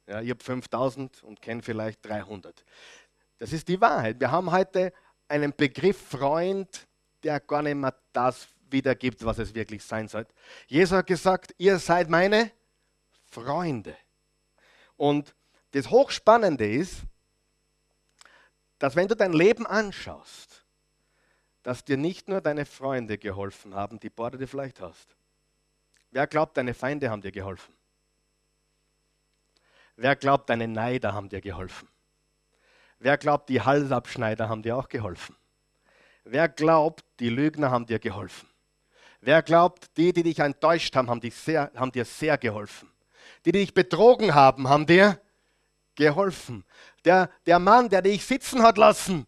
[0.07, 2.65] Ja, ich habe 5000 und kenne vielleicht 300.
[3.37, 4.19] Das ist die Wahrheit.
[4.19, 4.91] Wir haben heute
[5.27, 6.87] einen Begriff Freund,
[7.21, 10.25] der gar nicht mehr das wiedergibt, was es wirklich sein soll.
[10.67, 12.51] Jesus hat gesagt, ihr seid meine
[13.25, 13.95] Freunde.
[14.95, 15.35] Und
[15.71, 17.01] das Hochspannende ist,
[18.79, 20.63] dass wenn du dein Leben anschaust,
[21.63, 25.17] dass dir nicht nur deine Freunde geholfen haben, die Borde du vielleicht hast.
[26.11, 27.73] Wer glaubt, deine Feinde haben dir geholfen?
[29.97, 31.89] Wer glaubt, deine Neider haben dir geholfen?
[32.99, 35.35] Wer glaubt, die Halsabschneider haben dir auch geholfen?
[36.23, 38.49] Wer glaubt, die Lügner haben dir geholfen?
[39.21, 42.89] Wer glaubt, die, die dich enttäuscht haben, haben, dich sehr, haben dir sehr geholfen?
[43.45, 45.19] Die, die dich betrogen haben, haben dir
[45.95, 46.63] geholfen.
[47.03, 49.25] Der, der Mann, der dich sitzen hat lassen,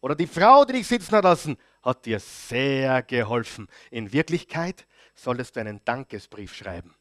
[0.00, 3.68] oder die Frau, die dich sitzen hat lassen, hat dir sehr geholfen.
[3.90, 6.94] In Wirklichkeit solltest du einen Dankesbrief schreiben.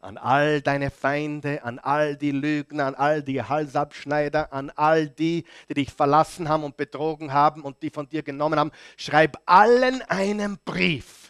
[0.00, 5.44] An all deine Feinde, an all die Lügner, an all die Halsabschneider, an all die,
[5.68, 8.70] die dich verlassen haben und betrogen haben und die von dir genommen haben.
[8.96, 11.27] Schreib allen einen Brief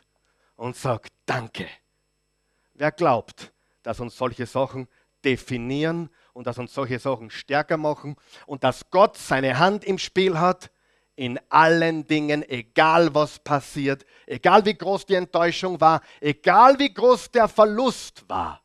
[0.58, 1.66] und sag Danke.
[2.74, 4.88] Wer glaubt, dass uns solche Sachen
[5.24, 8.16] definieren und dass uns solche Sachen stärker machen
[8.46, 10.70] und dass Gott seine Hand im Spiel hat,
[11.16, 17.30] in allen Dingen, egal was passiert, egal wie groß die Enttäuschung war, egal wie groß
[17.30, 18.62] der Verlust war.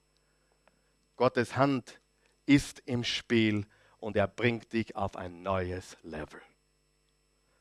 [1.15, 1.99] Gottes Hand
[2.45, 3.65] ist im Spiel
[3.99, 6.41] und er bringt dich auf ein neues Level.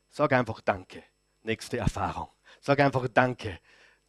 [0.09, 1.03] Sag einfach Danke.
[1.41, 2.29] Nächste Erfahrung.
[2.61, 3.59] Sag einfach Danke.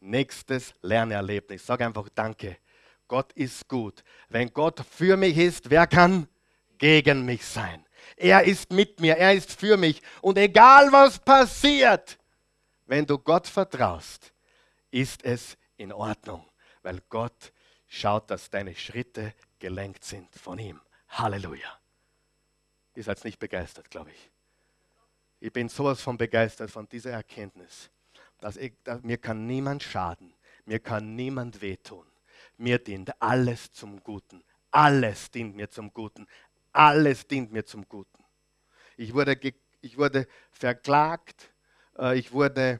[0.05, 1.65] Nächstes Lernerlebnis.
[1.65, 2.57] Sag einfach Danke.
[3.07, 4.03] Gott ist gut.
[4.29, 6.27] Wenn Gott für mich ist, wer kann
[6.77, 7.85] gegen mich sein?
[8.15, 10.01] Er ist mit mir, er ist für mich.
[10.21, 12.17] Und egal was passiert,
[12.85, 14.31] wenn du Gott vertraust,
[14.91, 16.45] ist es in Ordnung,
[16.83, 17.51] weil Gott
[17.87, 20.79] schaut, dass deine Schritte gelenkt sind von ihm.
[21.09, 21.79] Halleluja.
[22.93, 24.31] Ihr seid nicht begeistert, glaube ich.
[25.39, 27.89] Ich bin sowas von begeistert von dieser Erkenntnis,
[28.45, 30.31] dass, ich, dass mir kann niemand schaden,
[30.65, 32.05] mir kann niemand wehtun.
[32.57, 34.43] Mir dient alles zum Guten.
[34.69, 36.27] Alles dient mir zum Guten.
[36.71, 38.23] Alles dient mir zum Guten.
[38.97, 39.35] Ich wurde,
[39.81, 41.49] ich wurde verklagt,
[41.97, 42.79] äh, ich wurde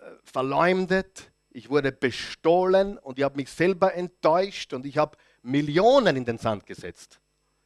[0.00, 6.16] äh, verleumdet, ich wurde bestohlen und ich habe mich selber enttäuscht und ich habe Millionen
[6.16, 7.20] in den Sand gesetzt.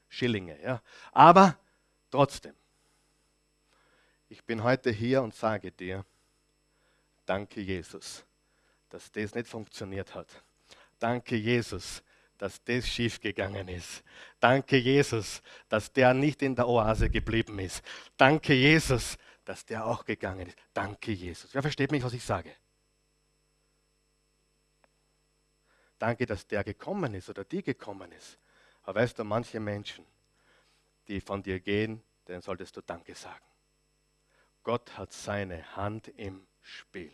[0.08, 0.82] Schillinge, ja.
[1.12, 1.56] Aber
[2.10, 2.56] trotzdem,
[4.28, 6.04] ich bin heute hier und sage dir,
[7.26, 8.24] danke Jesus,
[8.90, 10.28] dass das nicht funktioniert hat.
[10.98, 12.02] Danke Jesus,
[12.38, 14.02] dass das schiefgegangen ist.
[14.40, 17.82] Danke, Jesus, dass der nicht in der Oase geblieben ist.
[18.16, 20.58] Danke, Jesus, dass der auch gegangen ist.
[20.72, 21.54] Danke, Jesus.
[21.54, 22.54] Wer versteht mich, was ich sage?
[25.98, 28.38] Danke, dass der gekommen ist oder die gekommen ist.
[28.82, 30.04] Aber weißt du, manche Menschen,
[31.08, 33.44] die von dir gehen, dann solltest du Danke sagen.
[34.62, 37.12] Gott hat seine Hand im Spiel.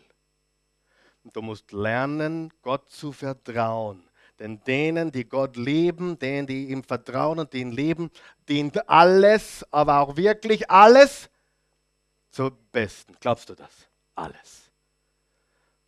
[1.33, 4.03] Du musst lernen, Gott zu vertrauen.
[4.39, 8.09] Denn denen, die Gott lieben, denen, die ihm vertrauen und ihn lieben,
[8.49, 11.29] dient alles, aber auch wirklich alles
[12.31, 13.15] zum Besten.
[13.19, 13.69] Glaubst du das?
[14.15, 14.71] Alles.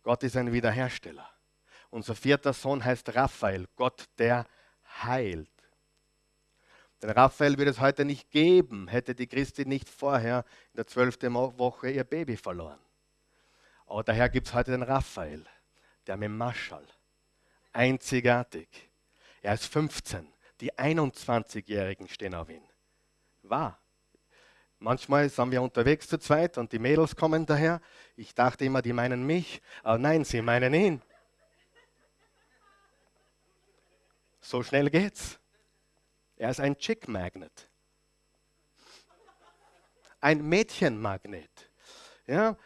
[0.04, 1.28] Gott ist ein Wiederhersteller.
[1.90, 4.46] Unser vierter Sohn heißt Raphael, Gott der
[5.02, 5.48] heilt.
[7.02, 11.34] Denn Raphael würde es heute nicht geben, hätte die Christin nicht vorher in der zwölften
[11.34, 12.78] Woche ihr Baby verloren.
[13.86, 15.44] Aber daher gibt es heute den Raphael,
[16.06, 16.86] der mit Maschall.
[17.72, 18.68] Einzigartig.
[19.42, 20.32] Er ist 15.
[20.60, 22.62] Die 21-Jährigen stehen auf ihn.
[23.42, 23.78] Wahr.
[24.78, 27.80] Manchmal sind wir unterwegs zu zweit und die Mädels kommen daher.
[28.16, 29.62] Ich dachte immer, die meinen mich.
[29.82, 31.02] Aber nein, sie meinen ihn.
[34.40, 35.38] So schnell geht's.
[36.36, 37.68] Er ist ein Chick-Magnet.
[40.20, 41.70] Ein Mädchenmagnet.
[42.26, 42.56] Ja,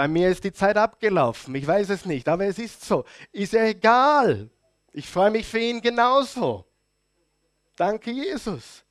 [0.00, 1.54] bei mir ist die Zeit abgelaufen.
[1.54, 3.04] Ich weiß es nicht, aber es ist so.
[3.32, 4.48] Ist ja egal.
[4.92, 6.64] Ich freue mich für ihn genauso.
[7.76, 8.82] Danke, Jesus.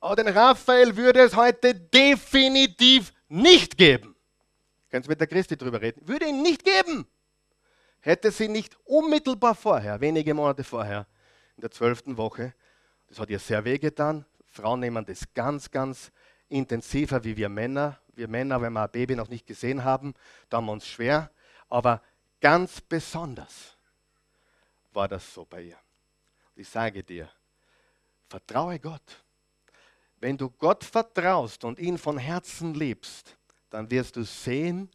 [0.00, 4.16] Aber den Raphael würde es heute definitiv nicht geben.
[4.90, 6.08] Kannst du mit der Christi drüber reden?
[6.08, 7.06] Würde ihn nicht geben.
[8.00, 11.06] Hätte sie nicht unmittelbar vorher, wenige Monate vorher,
[11.56, 12.54] in der zwölften Woche,
[13.06, 14.24] das hat ihr sehr wehgetan.
[14.46, 16.10] Frauen nehmen das ganz, ganz
[16.48, 18.00] intensiver wie wir Männer.
[18.14, 20.14] Wir Männer, wenn wir ein Baby noch nicht gesehen haben,
[20.48, 21.30] da haben wir uns schwer.
[21.68, 22.02] Aber
[22.40, 23.76] ganz besonders
[24.92, 25.78] war das so bei ihr.
[26.54, 27.30] Ich sage dir,
[28.28, 29.24] vertraue Gott.
[30.18, 33.36] Wenn du Gott vertraust und ihn von Herzen liebst,
[33.70, 34.90] dann wirst du sehen,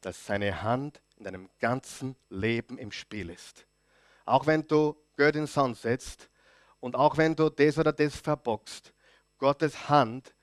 [0.00, 3.66] dass seine Hand in deinem ganzen Leben im Spiel ist.
[4.24, 6.28] Auch wenn du Geld in den Sand setzt
[6.80, 8.92] und auch wenn du das oder das verbockst,
[9.38, 10.34] Gottes Hand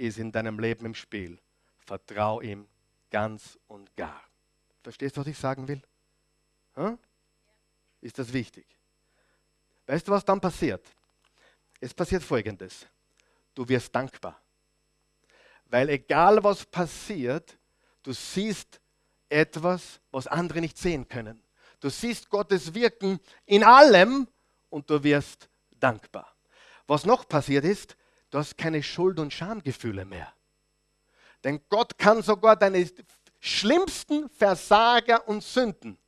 [0.00, 1.38] ist in deinem Leben im Spiel.
[1.78, 2.66] Vertrau ihm
[3.10, 4.22] ganz und gar.
[4.82, 5.82] Verstehst du, was ich sagen will?
[6.74, 6.98] Hm?
[8.00, 8.66] Ist das wichtig?
[9.86, 10.86] Weißt du, was dann passiert?
[11.80, 12.86] Es passiert Folgendes.
[13.54, 14.40] Du wirst dankbar.
[15.66, 17.58] Weil egal was passiert,
[18.02, 18.80] du siehst
[19.28, 21.42] etwas, was andere nicht sehen können.
[21.78, 24.26] Du siehst Gottes Wirken in allem
[24.70, 25.48] und du wirst
[25.78, 26.34] dankbar.
[26.86, 27.96] Was noch passiert ist,
[28.30, 30.32] Du hast keine Schuld- und Schamgefühle mehr.
[31.44, 32.88] Denn Gott kann sogar deine
[33.40, 35.98] schlimmsten Versager und Sünden,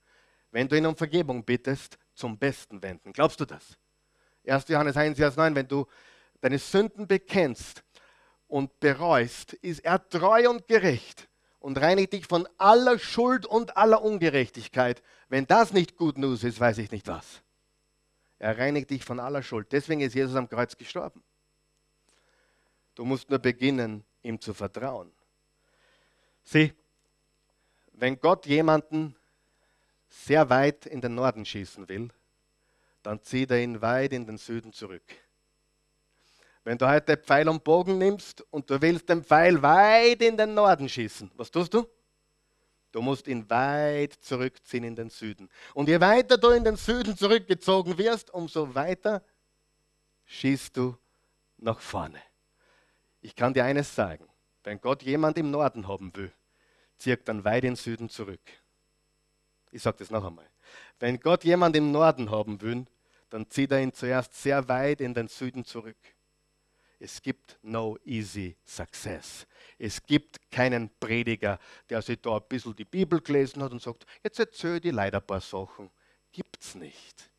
[0.51, 3.13] wenn du ihn um Vergebung bittest, zum Besten wenden.
[3.13, 3.79] Glaubst du das?
[4.47, 4.69] 1.
[4.69, 5.87] Johannes 1, Vers 9, wenn du
[6.41, 7.83] deine Sünden bekennst
[8.49, 14.03] und bereust, ist er treu und gerecht und reinigt dich von aller Schuld und aller
[14.03, 15.03] Ungerechtigkeit.
[15.29, 17.43] Wenn das nicht gut News ist, weiß ich nicht was.
[18.39, 19.71] Er reinigt dich von aller Schuld.
[19.71, 21.23] Deswegen ist Jesus am Kreuz gestorben.
[22.95, 25.13] Du musst nur beginnen, ihm zu vertrauen.
[26.45, 26.73] Sieh,
[27.93, 29.17] wenn Gott jemanden
[30.09, 32.11] sehr weit in den Norden schießen will,
[33.03, 35.05] dann zieht er ihn weit in den Süden zurück.
[36.65, 40.55] Wenn du heute Pfeil und Bogen nimmst und du willst den Pfeil weit in den
[40.55, 41.87] Norden schießen, was tust du?
[42.93, 45.49] Du musst ihn weit zurückziehen in den Süden.
[45.73, 49.25] Und je weiter du in den Süden zurückgezogen wirst, umso weiter
[50.27, 50.97] schießt du
[51.57, 52.21] nach vorne.
[53.23, 54.29] Ich kann dir eines sagen,
[54.65, 56.33] wenn Gott jemand im Norden haben will,
[56.99, 58.41] zieht dann weit in den Süden zurück.
[59.71, 60.49] Ich sage das noch einmal.
[60.99, 62.85] Wenn Gott jemand im Norden haben will,
[63.31, 65.97] dann zieht er ihn zuerst sehr weit in den Süden zurück.
[66.99, 69.47] Es gibt no easy success.
[69.79, 71.59] Es gibt keinen Prediger,
[71.89, 75.19] der sich da ein bisschen die Bibel gelesen hat und sagt, jetzt erzähl dir leider
[75.19, 75.91] ein paar Sachen.
[76.31, 77.31] Gibt's nicht.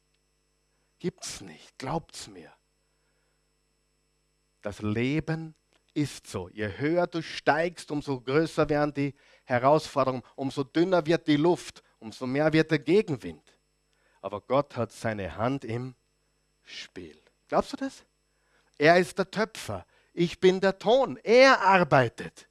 [1.00, 1.78] Gibt's nicht.
[1.78, 2.52] Glaubt's mir.
[4.62, 5.56] Das Leben
[5.94, 6.50] ist so.
[6.50, 9.14] Je höher du steigst, umso größer werden die
[9.44, 13.44] Herausforderungen, umso dünner wird die Luft, umso mehr wird der Gegenwind.
[14.22, 15.96] Aber Gott hat seine Hand im
[16.64, 17.22] Spiel.
[17.48, 18.04] Glaubst du das?
[18.78, 19.86] Er ist der Töpfer.
[20.14, 21.20] Ich bin der Ton.
[21.24, 22.48] Er arbeitet.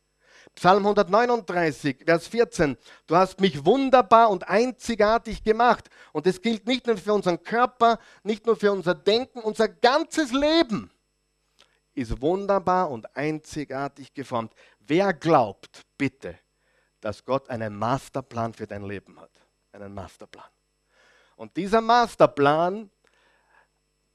[0.55, 2.77] Psalm 139, Vers 14.
[3.07, 5.89] Du hast mich wunderbar und einzigartig gemacht.
[6.13, 10.31] Und das gilt nicht nur für unseren Körper, nicht nur für unser Denken, unser ganzes
[10.31, 10.92] Leben
[11.95, 14.55] ist wunderbar und einzigartig geformt.
[14.81, 16.39] Wer glaubt, bitte,
[17.01, 19.31] dass Gott einen Masterplan für dein Leben hat?
[19.73, 20.49] Einen Masterplan.
[21.37, 22.91] Und dieser Masterplan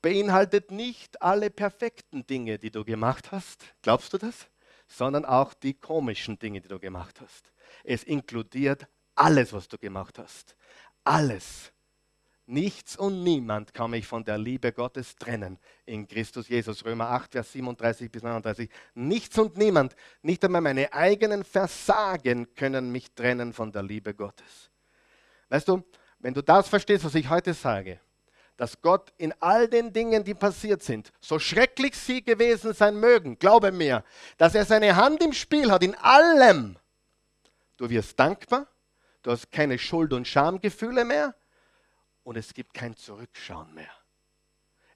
[0.01, 3.65] beinhaltet nicht alle perfekten Dinge, die du gemacht hast.
[3.81, 4.47] Glaubst du das?
[4.87, 7.51] Sondern auch die komischen Dinge, die du gemacht hast.
[7.83, 10.55] Es inkludiert alles, was du gemacht hast.
[11.03, 11.73] Alles.
[12.49, 16.85] Nichts und niemand kann mich von der Liebe Gottes trennen in Christus Jesus.
[16.85, 18.69] Römer 8, Vers 37 bis 39.
[18.95, 24.71] Nichts und niemand, nicht einmal meine eigenen Versagen können mich trennen von der Liebe Gottes.
[25.49, 25.83] Weißt du,
[26.19, 27.99] wenn du das verstehst, was ich heute sage,
[28.55, 33.37] dass Gott in all den Dingen, die passiert sind, so schrecklich sie gewesen sein mögen,
[33.37, 34.05] glaube mir,
[34.37, 36.79] dass er seine Hand im Spiel hat, in allem.
[37.75, 38.67] Du wirst dankbar,
[39.21, 41.35] du hast keine Schuld- und Schamgefühle mehr
[42.27, 43.89] und es gibt kein Zurückschauen mehr.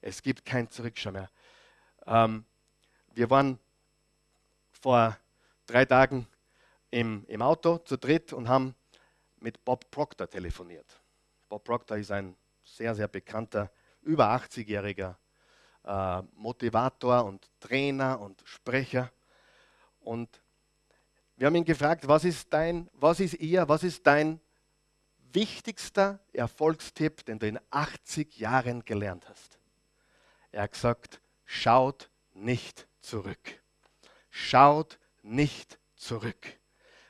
[0.02, 1.30] Es gibt kein Zurückschauen mehr.
[2.06, 2.44] Ähm,
[3.14, 3.58] wir waren
[4.70, 5.16] vor
[5.64, 6.26] drei Tagen
[6.90, 8.74] im, im Auto zu dritt und haben
[9.40, 11.00] mit Bob Proctor telefoniert.
[11.48, 13.70] Bob Proctor ist ein sehr, sehr bekannter,
[14.02, 15.14] über 80-jähriger
[15.84, 19.10] äh, Motivator und Trainer und Sprecher.
[20.00, 20.28] Und
[21.36, 24.38] wir haben ihn gefragt, was ist dein, was ist ihr, was ist dein
[25.34, 29.58] wichtigster Erfolgstipp, den du in 80 Jahren gelernt hast?
[30.50, 33.60] Er hat gesagt, schaut nicht zurück.
[34.30, 36.58] Schaut nicht zurück.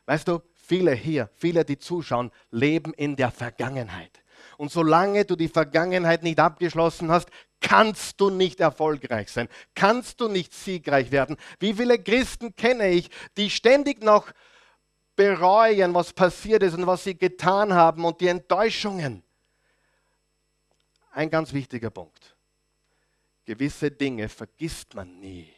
[0.06, 4.22] Weißt du, viele hier, viele, die zuschauen, leben in der Vergangenheit.
[4.56, 7.28] Und solange du die Vergangenheit nicht abgeschlossen hast,
[7.60, 11.36] kannst du nicht erfolgreich sein, kannst du nicht siegreich werden.
[11.60, 14.32] Wie viele Christen kenne ich, die ständig noch
[15.16, 19.22] bereuen, was passiert ist und was sie getan haben und die Enttäuschungen.
[21.12, 22.34] Ein ganz wichtiger Punkt.
[23.44, 25.52] Gewisse Dinge vergisst man nie.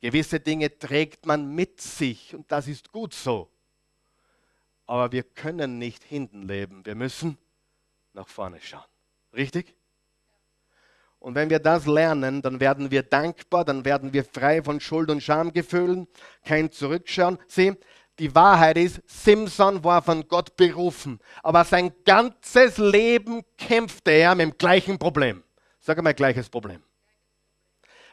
[0.00, 3.50] Gewisse Dinge trägt man mit sich und das ist gut so.
[4.86, 6.84] Aber wir können nicht hinten leben.
[6.84, 7.38] Wir müssen
[8.12, 8.84] nach vorne schauen.
[9.32, 9.74] Richtig?
[11.20, 15.10] Und wenn wir das lernen, dann werden wir dankbar, dann werden wir frei von Schuld
[15.10, 16.08] und Schamgefühlen,
[16.44, 17.38] kein Zurückschauen.
[17.46, 17.74] Sieh,
[18.20, 24.44] die Wahrheit ist, Simson war von Gott berufen, aber sein ganzes Leben kämpfte er mit
[24.44, 25.42] dem gleichen Problem.
[25.80, 26.82] Sag einmal gleiches Problem.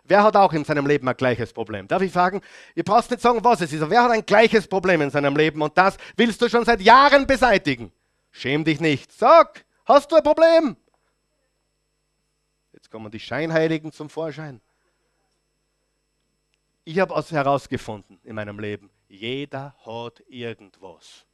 [0.04, 1.88] Wer hat auch in seinem Leben ein gleiches Problem?
[1.88, 2.42] Darf ich fragen?
[2.74, 5.36] Ihr braucht nicht sagen, was es ist, aber wer hat ein gleiches Problem in seinem
[5.36, 7.92] Leben und das willst du schon seit Jahren beseitigen?
[8.32, 9.12] Schäm dich nicht.
[9.12, 10.76] Sag, Hast du ein Problem?
[12.74, 14.60] Jetzt kommen die Scheinheiligen zum Vorschein.
[16.84, 18.90] Ich habe es herausgefunden in meinem Leben.
[19.08, 21.26] Jeder hat irgendwas.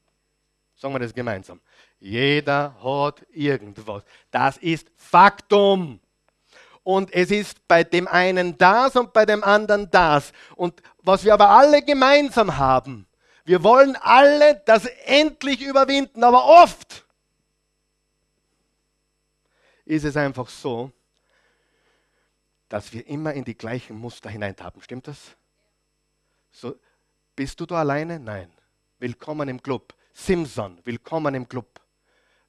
[0.76, 1.62] Sagen wir das gemeinsam.
[2.00, 4.04] Jeder hat irgendwas.
[4.32, 6.00] Das ist Faktum.
[6.84, 10.34] Und es ist bei dem einen das und bei dem anderen das.
[10.56, 13.08] Und was wir aber alle gemeinsam haben,
[13.46, 17.06] wir wollen alle das endlich überwinden, aber oft
[19.86, 20.92] ist es einfach so,
[22.70, 24.82] dass wir immer in die gleichen Muster hineintappen.
[24.82, 25.36] Stimmt das?
[26.52, 26.76] So,
[27.36, 28.20] bist du da alleine?
[28.20, 28.52] Nein.
[29.00, 29.94] Willkommen im Club.
[30.14, 31.82] Simson, willkommen im Club.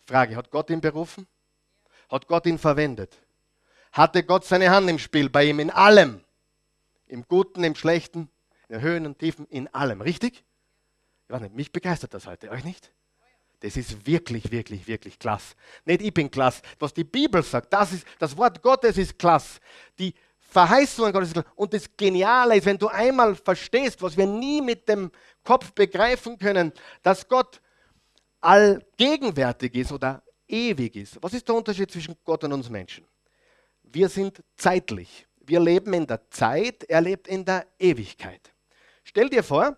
[0.07, 1.27] Frage, hat Gott ihn berufen?
[2.11, 3.19] Hat Gott ihn verwendet?
[3.93, 6.23] Hatte Gott seine Hand im Spiel bei ihm in allem?
[7.07, 8.29] Im Guten, im Schlechten,
[8.69, 10.01] in den Höhen und Tiefen, in allem.
[10.01, 10.45] Richtig?
[11.25, 12.93] Ich weiß nicht, mich begeistert das heute, euch nicht?
[13.61, 15.55] Das ist wirklich, wirklich, wirklich klasse.
[15.87, 16.61] Nicht ich bin klasse.
[16.79, 19.59] Was die Bibel sagt, das, ist, das Wort Gottes ist klasse.
[19.99, 20.15] Die
[20.55, 21.33] Verheißungen Gottes.
[21.57, 25.11] Und das Geniale ist, wenn du einmal verstehst, was wir nie mit dem
[25.43, 27.61] Kopf begreifen können, dass Gott
[28.41, 31.21] allgegenwärtig ist oder ewig ist.
[31.21, 33.05] Was ist der Unterschied zwischen Gott und uns Menschen?
[33.83, 35.27] Wir sind zeitlich.
[35.41, 38.53] Wir leben in der Zeit, er lebt in der Ewigkeit.
[39.03, 39.77] Stell dir vor,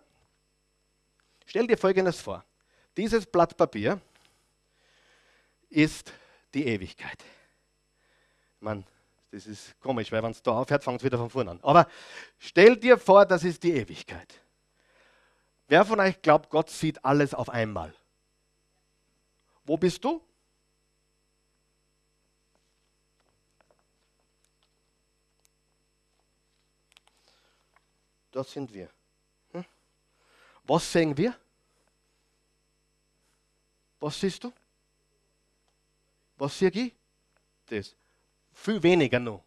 [1.46, 2.44] stell dir Folgendes vor.
[2.98, 3.98] Dieses Blatt Papier
[5.70, 6.12] ist
[6.52, 7.24] die Ewigkeit.
[8.60, 8.84] Man,
[9.36, 11.60] das ist komisch, weil wenn es da aufhört, fängt es wieder von vorne an.
[11.62, 11.86] Aber
[12.38, 14.40] stell dir vor, das ist die Ewigkeit.
[15.68, 17.94] Wer von euch glaubt, Gott sieht alles auf einmal?
[19.64, 20.22] Wo bist du?
[28.30, 28.88] Das sind wir.
[29.52, 29.66] Hm?
[30.64, 31.36] Was sehen wir?
[34.00, 34.52] Was siehst du?
[36.38, 36.94] Was sehe ich?
[37.66, 37.94] Das.
[38.56, 39.44] Viel weniger noch.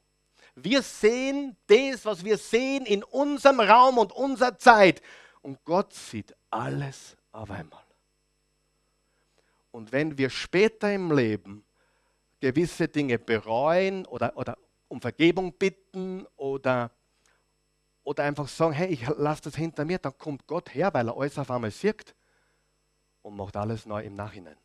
[0.56, 5.02] Wir sehen das, was wir sehen in unserem Raum und unserer Zeit.
[5.42, 7.84] Und Gott sieht alles auf einmal.
[9.72, 11.66] Und wenn wir später im Leben
[12.40, 14.58] gewisse Dinge bereuen oder, oder
[14.88, 16.92] um Vergebung bitten oder,
[18.04, 21.18] oder einfach sagen, hey, ich lasse das hinter mir, dann kommt Gott her, weil er
[21.18, 22.16] alles auf einmal sieht
[23.24, 24.58] und macht alles neu im Nachhinein.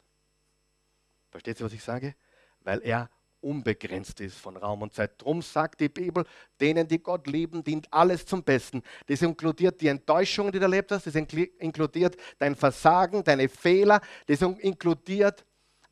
[1.31, 2.15] Versteht ihr, was ich sage?
[2.61, 3.11] Weil er
[3.45, 5.23] unbegrenzt ist von Raum und Zeit.
[5.23, 6.25] Drum sagt die Bibel,
[6.61, 8.83] denen, die Gott lieben, dient alles zum Besten.
[9.07, 14.41] Das inkludiert die Enttäuschungen, die du erlebt hast, das inkludiert dein Versagen, deine Fehler, das
[14.41, 15.45] inkludiert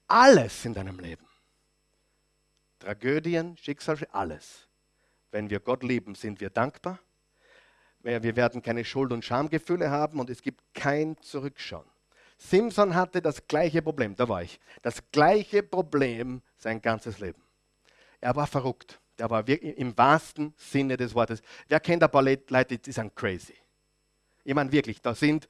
[0.08, 1.26] alles in deinem Leben.
[2.78, 4.66] Tragödien, Schicksal, alles.
[5.30, 6.98] Wenn wir Gott lieben, sind wir dankbar.
[8.00, 11.91] Wir werden keine Schuld- und Schamgefühle haben und es gibt kein Zurückschauen.
[12.48, 17.42] Simpson hatte das gleiche Problem, da war ich, das gleiche Problem sein ganzes Leben.
[18.20, 18.98] Er war verrückt.
[19.18, 21.42] Der war wirklich im wahrsten Sinne des Wortes.
[21.68, 23.54] Wer kennt ein paar Leute, die sind crazy?
[24.42, 25.46] Ich meine wirklich, da sind,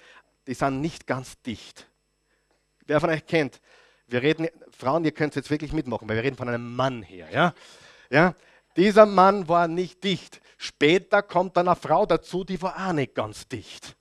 [0.46, 1.88] die sind nicht ganz dicht.
[2.86, 3.60] Wer von euch kennt,
[4.08, 7.02] wir reden, Frauen, ihr könnt es jetzt wirklich mitmachen, weil wir reden von einem Mann
[7.02, 7.30] hier.
[7.30, 7.54] Ja?
[8.10, 8.34] Ja?
[8.76, 10.40] Dieser Mann war nicht dicht.
[10.58, 13.96] Später kommt dann eine Frau dazu, die war auch nicht ganz dicht.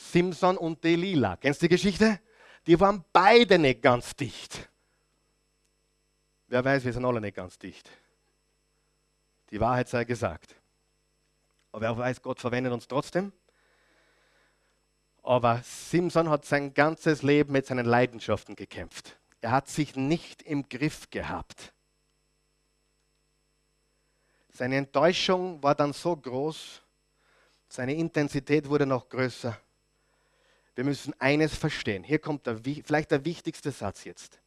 [0.00, 1.36] Simpson und Delilah.
[1.36, 2.20] Kennst du die Geschichte?
[2.66, 4.68] Die waren beide nicht ganz dicht.
[6.48, 7.88] Wer weiß, wir sind alle nicht ganz dicht.
[9.50, 10.56] Die Wahrheit sei gesagt.
[11.72, 13.32] Aber wer weiß, Gott verwendet uns trotzdem.
[15.22, 19.18] Aber Simpson hat sein ganzes Leben mit seinen Leidenschaften gekämpft.
[19.40, 21.72] Er hat sich nicht im Griff gehabt.
[24.52, 26.82] Seine Enttäuschung war dann so groß,
[27.68, 29.56] seine Intensität wurde noch größer.
[30.80, 32.02] Wir müssen eines verstehen.
[32.02, 34.40] Hier kommt der, vielleicht der wichtigste Satz jetzt.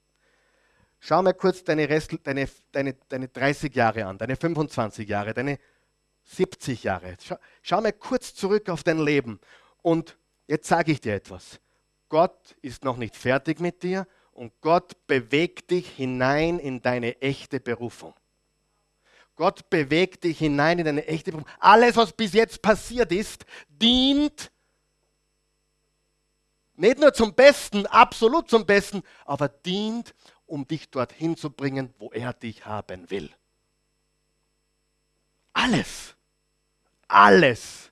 [0.99, 5.59] Schau mal kurz deine, Rest, deine, deine, deine 30 Jahre an, deine 25 Jahre, deine
[6.23, 7.17] 70 Jahre.
[7.21, 9.39] Schau, schau mal kurz zurück auf dein Leben
[9.83, 10.17] und
[10.47, 11.59] jetzt sage ich dir etwas.
[12.09, 17.59] Gott ist noch nicht fertig mit dir und Gott bewegt dich hinein in deine echte
[17.59, 18.15] Berufung.
[19.35, 21.51] Gott bewegt dich hinein in deine echte Berufung.
[21.59, 24.51] Alles, was bis jetzt passiert ist, dient
[26.83, 30.13] nicht nur zum Besten, absolut zum Besten, aber dient,
[30.45, 33.31] um dich dorthin zu bringen, wo er dich haben will.
[35.53, 36.13] Alles.
[37.07, 37.89] Alles.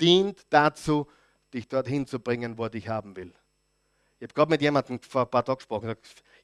[0.00, 1.08] Dient dazu,
[1.54, 3.32] dich dorthin zu bringen, wo er dich haben will.
[4.18, 5.94] Ich habe gerade mit jemandem vor ein paar Tagen gesprochen.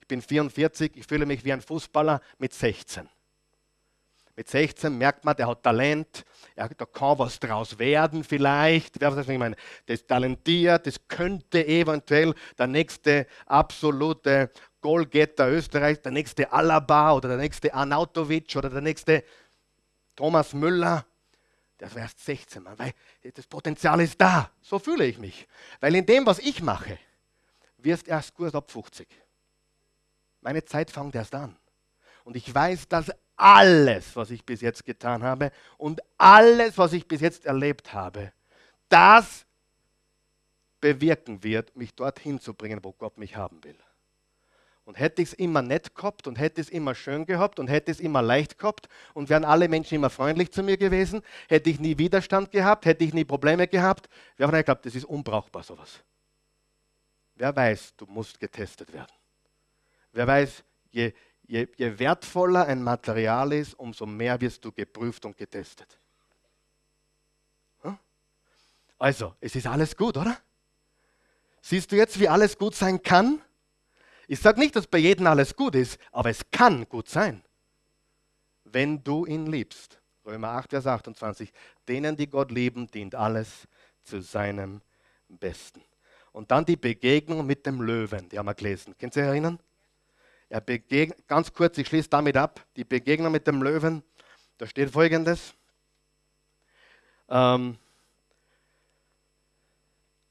[0.01, 3.09] Ich bin 44, ich fühle mich wie ein Fußballer mit 16.
[4.39, 6.25] Mit 16 merkt man, der hat Talent,
[6.55, 9.03] ja, da kann was draus werden vielleicht.
[9.03, 9.57] Ich meine?
[9.85, 17.31] Das ist talentiert, das könnte eventuell der nächste absolute Goalgetter Österreich, der nächste Alaba oder
[17.31, 19.25] der nächste Arnautovic oder der nächste
[20.15, 21.05] Thomas Müller.
[21.81, 22.93] Der war erst 16, man, weil
[23.35, 24.53] das Potenzial ist da.
[24.63, 25.49] So fühle ich mich.
[25.81, 26.97] Weil in dem, was ich mache,
[27.79, 29.09] wirst erst gut ab 50.
[30.43, 31.57] Meine Zeit fängt erst an.
[32.29, 37.09] Und ich weiß, dass alles, was ich bis jetzt getan habe und alles, was ich
[37.09, 38.35] bis jetzt erlebt habe,
[38.91, 39.47] das
[40.79, 43.79] bewirken wird, mich dorthin zu bringen, wo Gott mich haben will.
[44.85, 47.91] Und hätte ich es immer nett gehabt und hätte es immer schön gehabt und hätte
[47.91, 51.81] es immer leicht gehabt und wären alle Menschen immer freundlich zu mir gewesen, hätte ich
[51.81, 54.07] nie Widerstand gehabt, hätte ich nie Probleme gehabt,
[54.37, 56.05] wer von euch glaubt, das ist unbrauchbar sowas.
[57.37, 59.13] Wer weiß, du musst getestet werden.
[60.13, 61.15] Wer weiß, je,
[61.49, 65.99] je, je wertvoller ein Material ist, umso mehr wirst du geprüft und getestet.
[69.01, 70.37] Also, es ist alles gut, oder?
[71.61, 73.41] Siehst du jetzt, wie alles gut sein kann?
[74.27, 77.43] Ich sage nicht, dass bei jedem alles gut ist, aber es kann gut sein,
[78.65, 80.01] wenn du ihn liebst.
[80.27, 81.53] Römer 8, Vers 28.
[81.87, 83.69] Denen, die Gott lieben, dient alles
[84.03, 84.83] zu seinem
[85.29, 85.83] Besten.
[86.33, 88.95] Und dann die Begegnung mit dem Löwen, die haben wir gelesen.
[88.99, 89.59] Könnt ihr euch erinnern?
[90.49, 94.03] Er begegnet, ganz kurz, ich schließe damit ab, die Begegnung mit dem Löwen.
[94.57, 95.55] Da steht folgendes.
[97.29, 97.77] Ähm,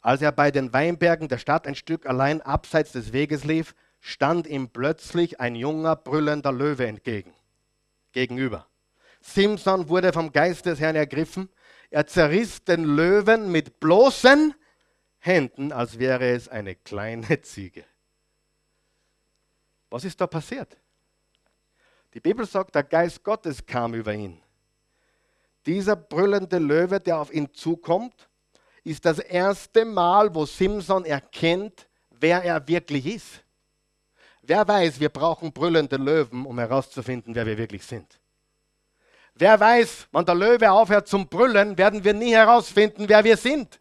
[0.01, 4.47] als er bei den Weinbergen der Stadt ein Stück allein abseits des Weges lief, stand
[4.47, 7.33] ihm plötzlich ein junger, brüllender Löwe entgegen,
[8.11, 8.67] gegenüber.
[9.21, 11.49] Simson wurde vom Geist des Herrn ergriffen.
[11.89, 14.55] Er zerriss den Löwen mit bloßen
[15.19, 17.83] Händen, als wäre es eine kleine Ziege.
[19.89, 20.77] Was ist da passiert?
[22.13, 24.41] Die Bibel sagt, der Geist Gottes kam über ihn.
[25.65, 28.27] Dieser brüllende Löwe, der auf ihn zukommt,
[28.83, 33.43] ist das erste Mal, wo Simson erkennt, wer er wirklich ist.
[34.41, 38.19] Wer weiß, wir brauchen brüllende Löwen, um herauszufinden, wer wir wirklich sind.
[39.35, 43.79] Wer weiß, wenn der Löwe aufhört zum Brüllen, werden wir nie herausfinden, wer wir sind.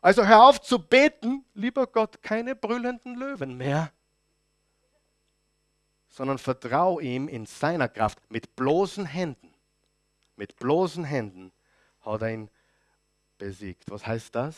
[0.00, 3.90] Also hör auf zu beten, lieber Gott, keine brüllenden Löwen mehr
[6.18, 8.18] sondern vertrau ihm in seiner Kraft.
[8.28, 9.54] Mit bloßen Händen,
[10.34, 11.52] mit bloßen Händen
[12.00, 12.50] hat er ihn
[13.38, 13.88] besiegt.
[13.88, 14.56] Was heißt das?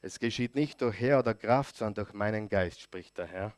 [0.00, 3.52] Es geschieht nicht durch Herr oder Kraft, sondern durch meinen Geist, spricht der Herr.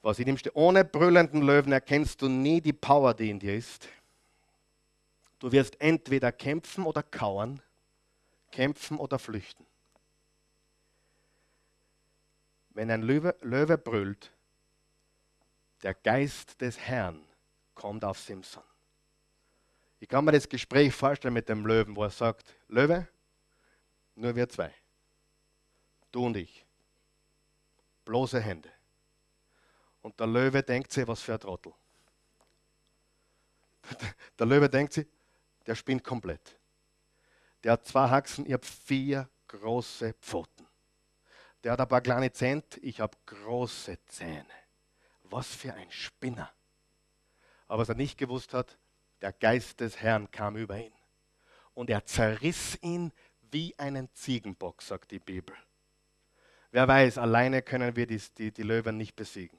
[0.00, 3.86] Was in ihm ohne brüllenden Löwen erkennst du nie die Power, die in dir ist.
[5.38, 7.60] Du wirst entweder kämpfen oder kauern,
[8.50, 9.66] kämpfen oder flüchten.
[12.74, 14.32] wenn ein Löwe, Löwe brüllt,
[15.84, 17.22] der Geist des Herrn
[17.74, 18.62] kommt auf Simson.
[20.00, 23.06] Ich kann mir das Gespräch vorstellen mit dem Löwen, wo er sagt, Löwe,
[24.16, 24.74] nur wir zwei.
[26.10, 26.64] Du und ich.
[28.06, 28.70] Bloße Hände.
[30.00, 31.72] Und der Löwe denkt sich, was für ein Trottel.
[34.38, 35.06] Der Löwe denkt sich,
[35.66, 36.58] der spinnt komplett.
[37.62, 40.66] Der hat zwei Haxen, ich habe vier große Pfoten.
[41.62, 44.63] Der hat ein paar kleine Zähne, ich habe große Zähne.
[45.34, 46.48] Was für ein Spinner.
[47.66, 48.78] Aber was er nicht gewusst hat,
[49.20, 50.92] der Geist des Herrn kam über ihn.
[51.74, 53.10] Und er zerriss ihn
[53.50, 55.56] wie einen Ziegenbock, sagt die Bibel.
[56.70, 59.58] Wer weiß, alleine können wir die, die, die Löwen nicht besiegen.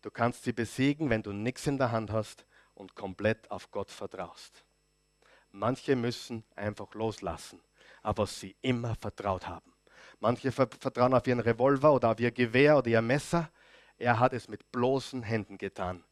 [0.00, 3.90] Du kannst sie besiegen, wenn du nichts in der Hand hast und komplett auf Gott
[3.90, 4.64] vertraust.
[5.50, 7.60] Manche müssen einfach loslassen,
[8.00, 9.72] aber sie immer vertraut haben.
[10.20, 13.50] Manche vertrauen auf ihren Revolver oder auf ihr Gewehr oder ihr Messer.
[13.98, 16.04] Er hat es mit bloßen Händen getan.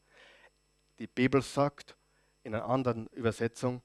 [0.99, 1.95] Die Bibel sagt
[2.43, 3.81] in einer anderen Übersetzung,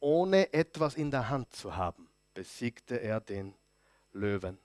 [0.00, 3.54] ohne etwas in der Hand zu haben, besiegte er den
[4.12, 4.58] Löwen.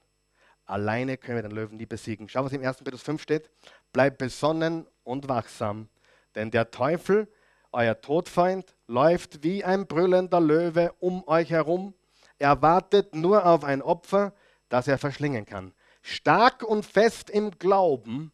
[0.66, 2.30] Alleine können wir den Löwen nie besiegen.
[2.30, 2.84] Schau, was im 1.
[2.84, 3.50] Petrus 5 steht.
[3.92, 5.90] Bleibt besonnen und wachsam,
[6.36, 7.28] denn der Teufel
[7.72, 11.94] euer Todfeind läuft wie ein brüllender Löwe um euch herum.
[12.40, 14.34] Er wartet nur auf ein Opfer,
[14.70, 15.74] das er verschlingen kann.
[16.02, 18.32] Stark und fest im Glauben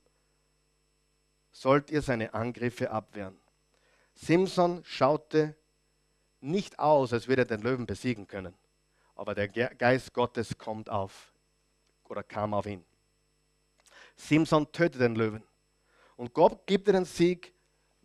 [1.56, 3.38] sollt ihr seine Angriffe abwehren.
[4.14, 5.56] Simson schaute
[6.41, 8.53] nicht aus, als würde er den Löwen besiegen können,
[9.16, 11.34] aber der Geist Gottes kommt auf
[12.06, 12.84] oder kam auf ihn.
[14.16, 15.43] Simson tötet den Löwen
[16.16, 17.56] und Gott gibt dir den Sieg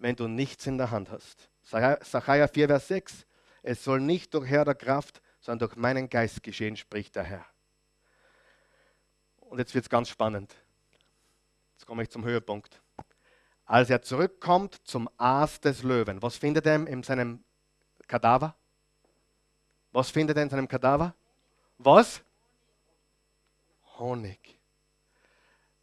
[0.01, 1.51] wenn du nichts in der Hand hast.
[1.63, 3.27] Sacharja 4, Vers 6.
[3.63, 7.47] Es soll nicht durch Herr der Kraft, sondern durch meinen Geist geschehen, spricht der Herr.
[9.41, 10.55] Und jetzt wird es ganz spannend.
[11.75, 12.81] Jetzt komme ich zum Höhepunkt.
[13.71, 17.45] Als er zurückkommt zum Aas des Löwen, was findet er in seinem
[18.09, 18.57] Kadaver?
[19.93, 21.15] Was findet er in seinem Kadaver?
[21.79, 22.21] Was?
[23.97, 24.59] Honig.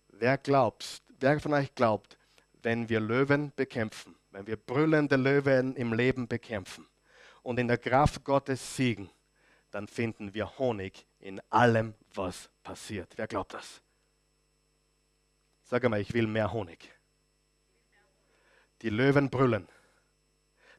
[0.09, 2.17] Wer glaubt, wer von euch glaubt,
[2.61, 6.85] wenn wir Löwen bekämpfen, wenn wir brüllende Löwen im Leben bekämpfen
[7.41, 9.09] und in der Kraft Gottes siegen,
[9.71, 13.13] dann finden wir Honig in allem, was passiert.
[13.15, 13.81] Wer glaubt das?
[15.63, 16.96] Sag einmal, ich will mehr Honig.
[18.81, 19.67] Die Löwen brüllen.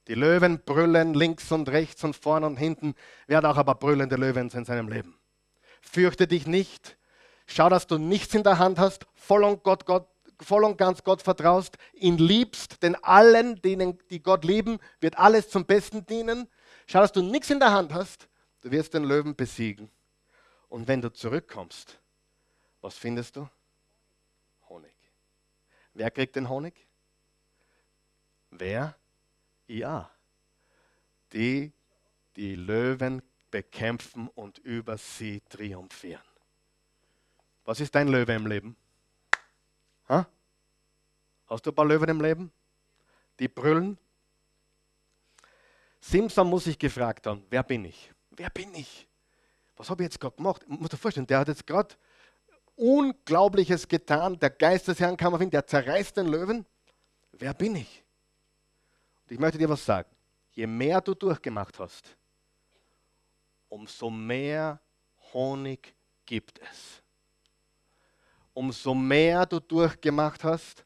[0.06, 2.94] Die Löwen brüllen links und rechts und vorne und hinten.
[3.26, 5.18] Wer hat auch aber brüllende Löwen in seinem Leben?
[5.80, 6.96] Fürchte dich nicht.
[7.46, 9.06] Schau, dass du nichts in der Hand hast.
[9.14, 10.08] Voll und Gott, Gott,
[10.40, 15.48] voll und ganz Gott vertraust, ihn liebst, denn allen, denen, die Gott lieben, wird alles
[15.48, 16.48] zum Besten dienen.
[16.86, 18.28] Schau, dass du nichts in der Hand hast,
[18.62, 19.90] du wirst den Löwen besiegen.
[20.68, 21.98] Und wenn du zurückkommst,
[22.80, 23.48] was findest du?
[24.68, 24.94] Honig.
[25.94, 26.87] Wer kriegt den Honig?
[28.58, 28.96] Wer?
[29.66, 30.10] Ja.
[31.32, 31.72] Die,
[32.36, 36.22] die Löwen bekämpfen und über sie triumphieren.
[37.64, 38.76] Was ist dein Löwe im Leben?
[40.08, 40.26] Ha?
[41.46, 42.52] Hast du ein paar Löwen im Leben?
[43.38, 43.98] Die brüllen?
[46.00, 48.10] Simson muss sich gefragt haben, wer bin ich?
[48.30, 49.06] Wer bin ich?
[49.76, 50.62] Was habe ich jetzt gerade gemacht?
[50.62, 51.94] Ich muss dir vorstellen, der hat jetzt gerade
[52.74, 54.38] Unglaubliches getan.
[54.38, 56.64] Der Geist des Herrn kam auf ihn, der zerreißt den Löwen.
[57.32, 58.04] Wer bin ich?
[59.28, 60.08] Ich möchte dir was sagen.
[60.52, 62.16] Je mehr du durchgemacht hast,
[63.68, 64.80] umso mehr
[65.32, 67.02] Honig gibt es
[68.58, 70.84] umso mehr du durchgemacht hast,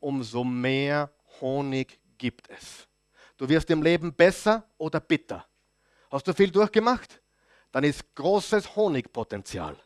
[0.00, 1.08] umso mehr
[1.40, 2.88] Honig gibt es.
[3.36, 5.46] Du wirst im Leben besser oder bitter.
[6.10, 7.22] Hast du viel durchgemacht?
[7.70, 9.76] Dann ist großes Honigpotenzial.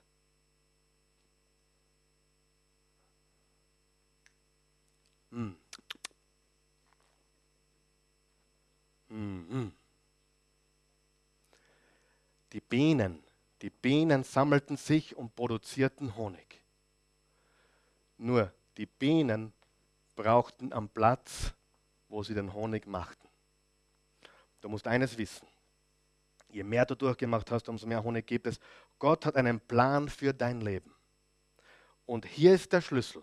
[12.52, 13.22] Die Bienen,
[13.62, 16.62] die Bienen sammelten sich und produzierten Honig.
[18.18, 19.52] Nur die Bienen
[20.14, 21.52] brauchten am Platz,
[22.08, 23.28] wo sie den Honig machten.
[24.60, 25.46] Du musst eines wissen.
[26.48, 28.58] Je mehr du durchgemacht hast, umso mehr Honig gibt es.
[28.98, 30.94] Gott hat einen Plan für dein Leben.
[32.06, 33.22] Und hier ist der Schlüssel.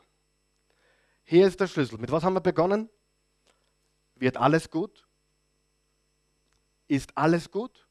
[1.24, 1.98] Hier ist der Schlüssel.
[1.98, 2.90] Mit was haben wir begonnen?
[4.16, 5.08] Wird alles gut?
[6.94, 7.88] Ist alles gut?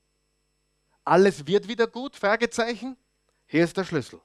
[1.05, 2.14] Alles wird wieder gut?
[2.14, 2.96] Fragezeichen.
[3.46, 4.20] Hier ist der Schlüssel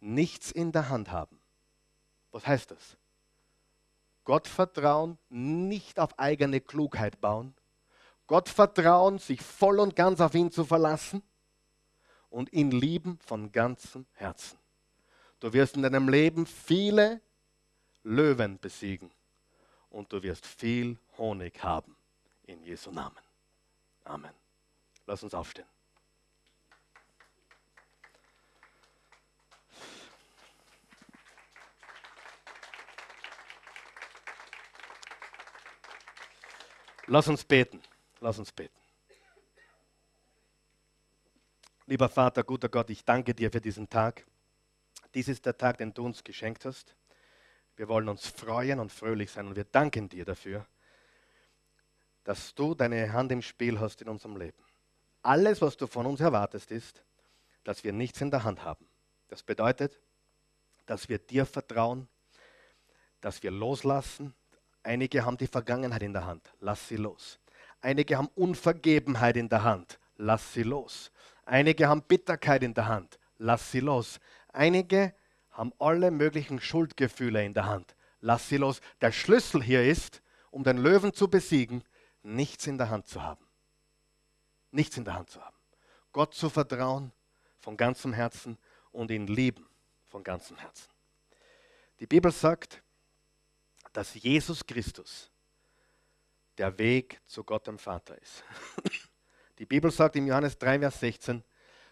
[0.00, 1.38] nichts in der Hand haben.
[2.30, 2.96] Was heißt das?
[4.24, 7.54] Gott vertrauen, nicht auf eigene Klugheit bauen.
[8.26, 11.22] Gott vertrauen, sich voll und ganz auf ihn zu verlassen
[12.28, 14.58] und ihn lieben von ganzem Herzen.
[15.40, 17.22] Du wirst in deinem Leben viele
[18.02, 19.10] Löwen besiegen
[19.88, 21.96] und du wirst viel Honig haben.
[22.42, 23.27] In Jesu Namen.
[24.08, 24.32] Amen.
[25.06, 25.66] Lass uns aufstehen.
[37.06, 37.82] Lass uns beten.
[38.20, 38.74] Lass uns beten.
[41.86, 44.26] Lieber Vater, guter Gott, ich danke dir für diesen Tag.
[45.14, 46.94] Dies ist der Tag, den du uns geschenkt hast.
[47.76, 50.66] Wir wollen uns freuen und fröhlich sein und wir danken dir dafür,
[52.28, 54.62] dass du deine Hand im Spiel hast in unserem Leben.
[55.22, 57.02] Alles, was du von uns erwartest, ist,
[57.64, 58.86] dass wir nichts in der Hand haben.
[59.28, 59.98] Das bedeutet,
[60.84, 62.06] dass wir dir vertrauen,
[63.22, 64.34] dass wir loslassen,
[64.82, 67.38] Einige haben die Vergangenheit in der Hand, lass sie los.
[67.80, 71.10] Einige haben Unvergebenheit in der Hand, lass sie los.
[71.46, 74.20] Einige haben Bitterkeit in der Hand, lass sie los.
[74.52, 75.14] Einige
[75.50, 78.82] haben alle möglichen Schuldgefühle in der Hand, lass sie los.
[79.00, 81.82] Der Schlüssel hier ist, um den Löwen zu besiegen,
[82.22, 83.44] nichts in der Hand zu haben.
[84.70, 85.56] Nichts in der Hand zu haben.
[86.12, 87.12] Gott zu vertrauen
[87.58, 88.58] von ganzem Herzen
[88.92, 89.66] und ihn lieben
[90.06, 90.88] von ganzem Herzen.
[92.00, 92.82] Die Bibel sagt,
[93.92, 95.30] dass Jesus Christus
[96.56, 98.44] der Weg zu Gott dem Vater ist.
[99.58, 101.42] Die Bibel sagt im Johannes 3, Vers 16,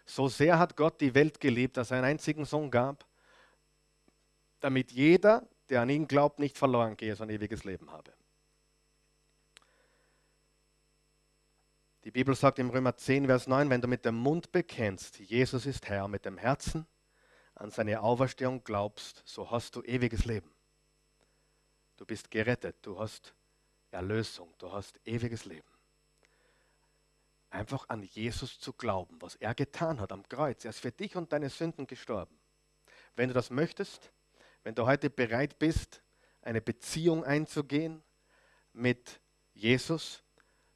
[0.05, 3.05] so sehr hat Gott die Welt geliebt, dass er einen einzigen Sohn gab,
[4.61, 8.13] damit jeder, der an ihn glaubt, nicht verloren gehe, sondern ewiges Leben habe.
[12.07, 15.65] Die Bibel sagt im Römer 10, Vers 9, wenn du mit dem Mund bekennst, Jesus
[15.65, 16.87] ist Herr, mit dem Herzen
[17.53, 20.49] an seine Auferstehung glaubst, so hast du ewiges Leben.
[21.97, 23.35] Du bist gerettet, du hast
[23.91, 25.67] Erlösung, du hast ewiges Leben.
[27.49, 30.63] Einfach an Jesus zu glauben, was er getan hat am Kreuz.
[30.63, 32.39] Er ist für dich und deine Sünden gestorben.
[33.17, 34.13] Wenn du das möchtest,
[34.63, 36.01] wenn du heute bereit bist,
[36.41, 38.01] eine Beziehung einzugehen
[38.71, 39.19] mit
[39.53, 40.23] Jesus,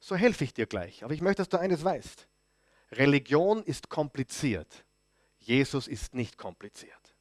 [0.02, 1.04] so helfe ich dir gleich.
[1.04, 2.26] Aber ich möchte, dass du eines weißt.
[2.90, 4.84] Religion ist kompliziert.
[5.38, 7.14] Jesus ist nicht kompliziert.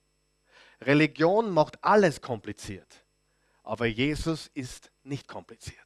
[0.81, 3.05] Religion macht alles kompliziert.
[3.63, 5.77] Aber Jesus ist nicht kompliziert.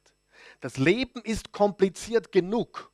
[0.60, 2.90] Das Leben ist kompliziert genug.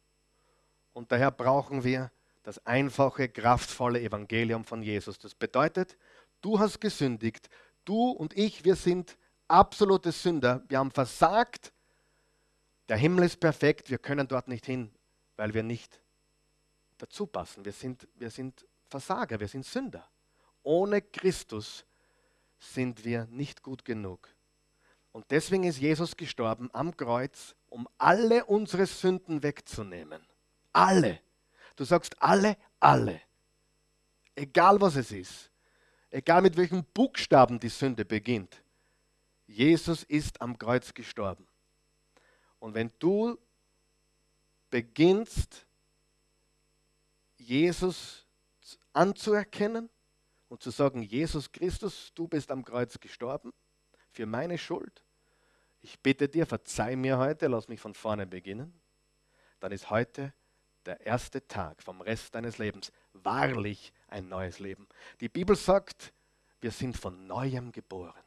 [0.93, 2.11] Und daher brauchen wir
[2.43, 5.21] das einfache, kraftvolle Evangelium von Jesus.
[5.21, 5.97] Das bedeutet,
[6.41, 7.49] du hast gesündigt,
[7.85, 10.65] du und ich, wir sind absolute Sünder.
[10.67, 11.73] Wir haben versagt.
[12.93, 14.91] Der Himmel ist perfekt, wir können dort nicht hin,
[15.37, 15.99] weil wir nicht
[16.99, 17.65] dazu passen.
[17.65, 20.07] Wir sind, wir sind Versager, wir sind Sünder.
[20.63, 21.87] Ohne Christus
[22.59, 24.29] sind wir nicht gut genug.
[25.11, 30.21] Und deswegen ist Jesus gestorben am Kreuz, um alle unsere Sünden wegzunehmen.
[30.75, 31.19] Alle.
[31.77, 33.23] Du sagst alle, alle.
[34.35, 35.51] Egal was es ist.
[36.11, 38.63] Egal mit welchem Buchstaben die Sünde beginnt.
[39.47, 41.47] Jesus ist am Kreuz gestorben.
[42.63, 43.37] Und wenn du
[44.71, 45.67] beginnst,
[47.37, 48.25] Jesus
[48.93, 49.91] anzuerkennen
[50.49, 53.53] und zu sagen, Jesus Christus, du bist am Kreuz gestorben,
[54.13, 55.03] für meine Schuld.
[55.81, 58.73] Ich bitte dir, verzeih mir heute, lass mich von vorne beginnen.
[59.59, 60.33] Dann ist heute
[60.87, 64.87] der erste Tag vom Rest deines Lebens wahrlich ein neues Leben.
[65.19, 66.13] Die Bibel sagt,
[66.61, 68.23] wir sind von neuem geboren.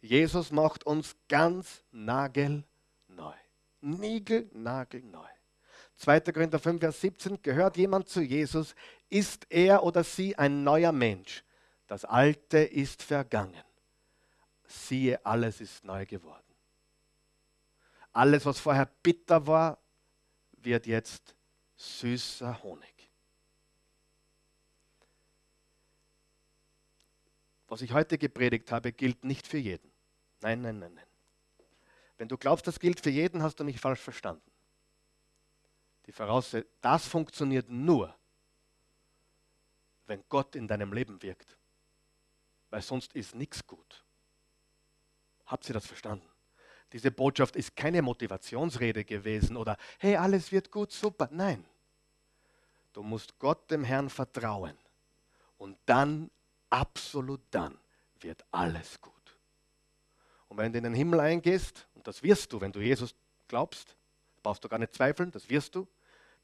[0.00, 2.64] Jesus macht uns ganz nagelneu.
[3.80, 5.26] Nigel, nagelneu.
[5.96, 6.20] 2.
[6.20, 8.74] Korinther 5, Vers 17, gehört jemand zu Jesus,
[9.10, 11.44] ist er oder sie ein neuer Mensch.
[11.86, 13.62] Das Alte ist vergangen
[14.68, 16.42] siehe, alles ist neu geworden.
[18.12, 19.78] Alles, was vorher bitter war,
[20.52, 21.34] wird jetzt
[21.76, 23.10] süßer Honig.
[27.68, 29.90] Was ich heute gepredigt habe, gilt nicht für jeden.
[30.40, 31.07] Nein, nein, nein, nein.
[32.18, 34.42] Wenn du glaubst, das gilt für jeden, hast du mich falsch verstanden.
[36.06, 38.14] Die Voraussetzung, das funktioniert nur,
[40.06, 41.56] wenn Gott in deinem Leben wirkt.
[42.70, 44.04] Weil sonst ist nichts gut.
[45.46, 46.26] Habt ihr das verstanden?
[46.92, 51.28] Diese Botschaft ist keine Motivationsrede gewesen oder hey, alles wird gut, super.
[51.30, 51.64] Nein.
[52.92, 54.76] Du musst Gott dem Herrn vertrauen.
[55.58, 56.30] Und dann,
[56.70, 57.78] absolut dann,
[58.20, 59.17] wird alles gut.
[60.48, 63.14] Und wenn du in den Himmel eingehst, und das wirst du, wenn du Jesus
[63.48, 63.96] glaubst,
[64.42, 65.86] brauchst du gar nicht zweifeln, das wirst du.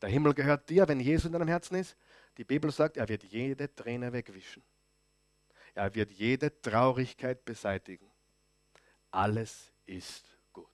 [0.03, 1.97] Der Himmel gehört dir, wenn Jesus in deinem Herzen ist.
[2.37, 4.63] Die Bibel sagt, er wird jede Träne wegwischen.
[5.75, 8.11] Er wird jede Traurigkeit beseitigen
[9.15, 10.67] alles ist gut.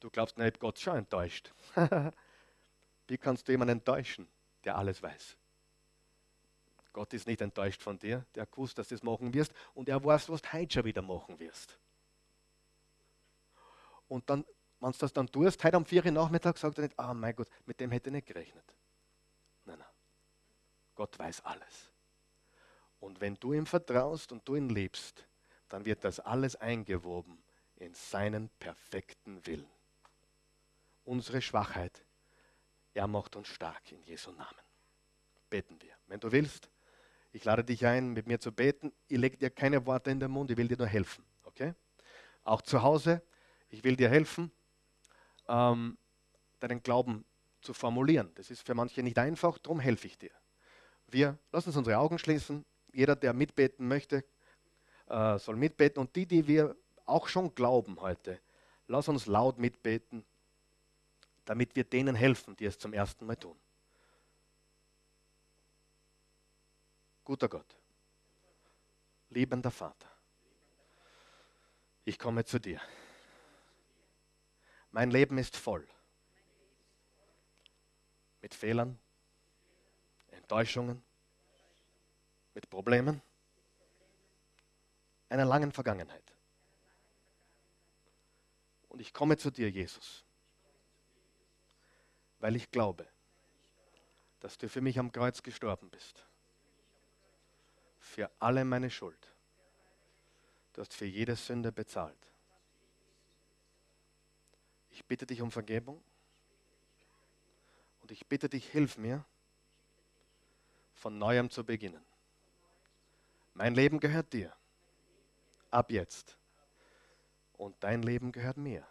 [0.00, 1.52] Du glaubst nicht, Gott schon enttäuscht.
[3.06, 4.26] Wie kannst du jemanden enttäuschen,
[4.64, 5.36] der alles weiß?
[6.98, 8.26] Gott ist nicht enttäuscht von dir.
[8.34, 9.52] Der hat dass du das machen wirst.
[9.72, 11.78] Und er weiß, was du heute schon wieder machen wirst.
[14.08, 14.44] Und dann,
[14.80, 17.14] wenn du das dann tust, heute am 4 Uhr Nachmittag sagt er nicht, ah oh
[17.14, 18.64] mein Gott, mit dem hätte ich nicht gerechnet.
[19.64, 19.86] Nein, nein.
[20.96, 21.88] Gott weiß alles.
[22.98, 25.24] Und wenn du ihm vertraust und du ihn liebst,
[25.68, 27.38] dann wird das alles eingewoben
[27.76, 29.70] in seinen perfekten Willen.
[31.04, 32.04] Unsere Schwachheit,
[32.92, 34.64] er macht uns stark in Jesu Namen.
[35.48, 35.94] Beten wir.
[36.08, 36.68] Wenn du willst,
[37.32, 38.92] ich lade dich ein, mit mir zu beten.
[39.08, 41.24] Ich lege dir keine Worte in den Mund, ich will dir nur helfen.
[41.44, 41.74] Okay?
[42.44, 43.22] Auch zu Hause,
[43.68, 44.50] ich will dir helfen,
[45.48, 45.98] ähm,
[46.60, 47.24] deinen Glauben
[47.60, 48.30] zu formulieren.
[48.36, 50.30] Das ist für manche nicht einfach, darum helfe ich dir.
[51.06, 52.64] Wir lassen uns unsere Augen schließen.
[52.92, 54.24] Jeder, der mitbeten möchte,
[55.08, 56.00] äh, soll mitbeten.
[56.00, 56.76] Und die, die wir
[57.06, 58.40] auch schon glauben heute,
[58.86, 60.24] lass uns laut mitbeten,
[61.44, 63.56] damit wir denen helfen, die es zum ersten Mal tun.
[67.28, 67.76] Guter Gott,
[69.28, 70.08] liebender Vater,
[72.06, 72.80] ich komme zu dir.
[74.92, 75.86] Mein Leben ist voll
[78.40, 78.98] mit Fehlern,
[80.30, 81.04] Enttäuschungen,
[82.54, 83.20] mit Problemen,
[85.28, 86.32] einer langen Vergangenheit.
[88.88, 90.24] Und ich komme zu dir, Jesus,
[92.38, 93.06] weil ich glaube,
[94.40, 96.24] dass du für mich am Kreuz gestorben bist.
[98.18, 99.32] Für alle meine Schuld.
[100.72, 102.18] Du hast für jede Sünde bezahlt.
[104.90, 106.02] Ich bitte dich um Vergebung
[108.00, 109.24] und ich bitte dich, hilf mir,
[110.94, 112.04] von neuem zu beginnen.
[113.54, 114.52] Mein Leben gehört dir.
[115.70, 116.36] Ab jetzt.
[117.52, 118.84] Und dein Leben gehört mir.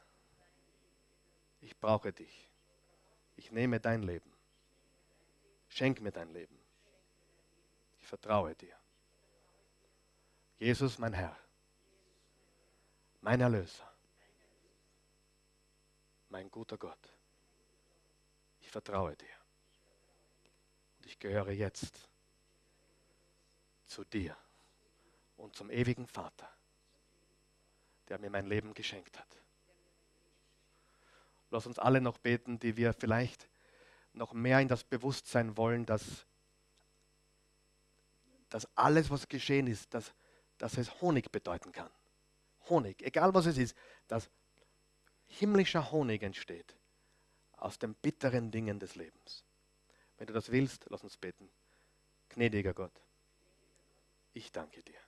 [1.59, 2.49] Ich brauche dich.
[3.35, 4.31] Ich nehme dein Leben.
[5.67, 6.57] Schenk mir dein Leben.
[7.99, 8.76] Ich vertraue dir.
[10.59, 11.37] Jesus, mein Herr,
[13.21, 13.91] mein Erlöser,
[16.29, 17.13] mein guter Gott.
[18.61, 19.27] Ich vertraue dir.
[20.97, 22.09] Und ich gehöre jetzt
[23.85, 24.35] zu dir
[25.37, 26.49] und zum ewigen Vater,
[28.09, 29.37] der mir mein Leben geschenkt hat.
[31.51, 33.47] Lass uns alle noch beten, die wir vielleicht
[34.13, 36.25] noch mehr in das Bewusstsein wollen, dass,
[38.49, 40.13] dass alles, was geschehen ist, dass,
[40.57, 41.89] dass es Honig bedeuten kann.
[42.69, 43.75] Honig, egal was es ist,
[44.07, 44.29] dass
[45.27, 46.75] himmlischer Honig entsteht
[47.57, 49.43] aus den bitteren Dingen des Lebens.
[50.17, 51.49] Wenn du das willst, lass uns beten.
[52.29, 53.01] Gnädiger Gott,
[54.33, 54.99] ich danke dir.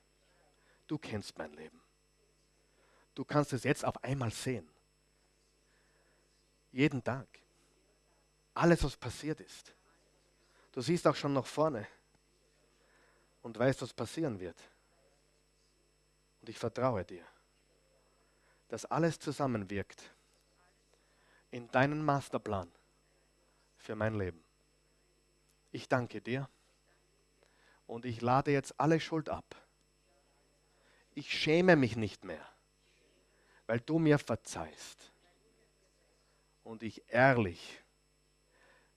[0.87, 1.81] Du kennst mein Leben.
[3.13, 4.67] Du kannst es jetzt auf einmal sehen.
[6.71, 7.27] Jeden Tag.
[8.53, 9.73] Alles, was passiert ist.
[10.71, 11.87] Du siehst auch schon nach vorne
[13.41, 14.57] und weißt, was passieren wird.
[16.41, 17.25] Und ich vertraue dir,
[18.69, 20.13] dass alles zusammenwirkt
[21.51, 22.71] in deinen Masterplan
[23.77, 24.43] für mein Leben.
[25.71, 26.49] Ich danke dir
[27.87, 29.55] und ich lade jetzt alle Schuld ab.
[31.15, 32.47] Ich schäme mich nicht mehr,
[33.67, 35.11] weil du mir verzeihst
[36.63, 37.83] und ich ehrlich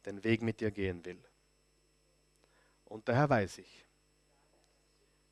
[0.05, 1.23] den Weg mit dir gehen will.
[2.85, 3.87] Und daher weiß ich,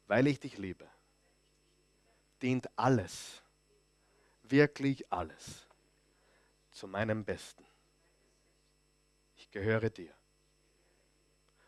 [0.07, 0.89] weil ich dich liebe,
[2.43, 3.43] dient alles,
[4.43, 5.67] wirklich alles
[6.71, 7.65] zu meinem Besten.
[9.37, 10.13] Ich gehöre dir.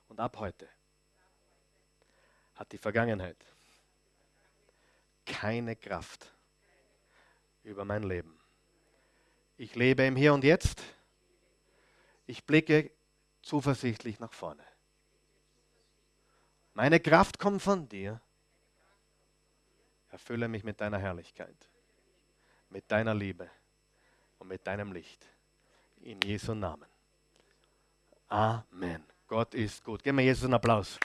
[0.09, 0.69] Und ab heute
[2.55, 3.37] hat die Vergangenheit
[5.25, 6.33] keine Kraft
[7.65, 8.39] über mein Leben.
[9.57, 10.83] Ich lebe im Hier und Jetzt.
[12.27, 12.91] Ich blicke
[13.43, 14.65] zuversichtlich nach vorne.
[16.75, 18.21] Meine Kraft kommt von dir.
[20.13, 21.57] Erfülle mich mit deiner Herrlichkeit,
[22.69, 23.51] mit deiner Liebe
[24.39, 25.27] und mit deinem Licht.
[26.03, 26.87] In Jesu Namen.
[28.29, 29.03] Amen.
[29.27, 30.03] Gott ist gut.
[30.03, 30.99] Gib mir Jesus einen Applaus.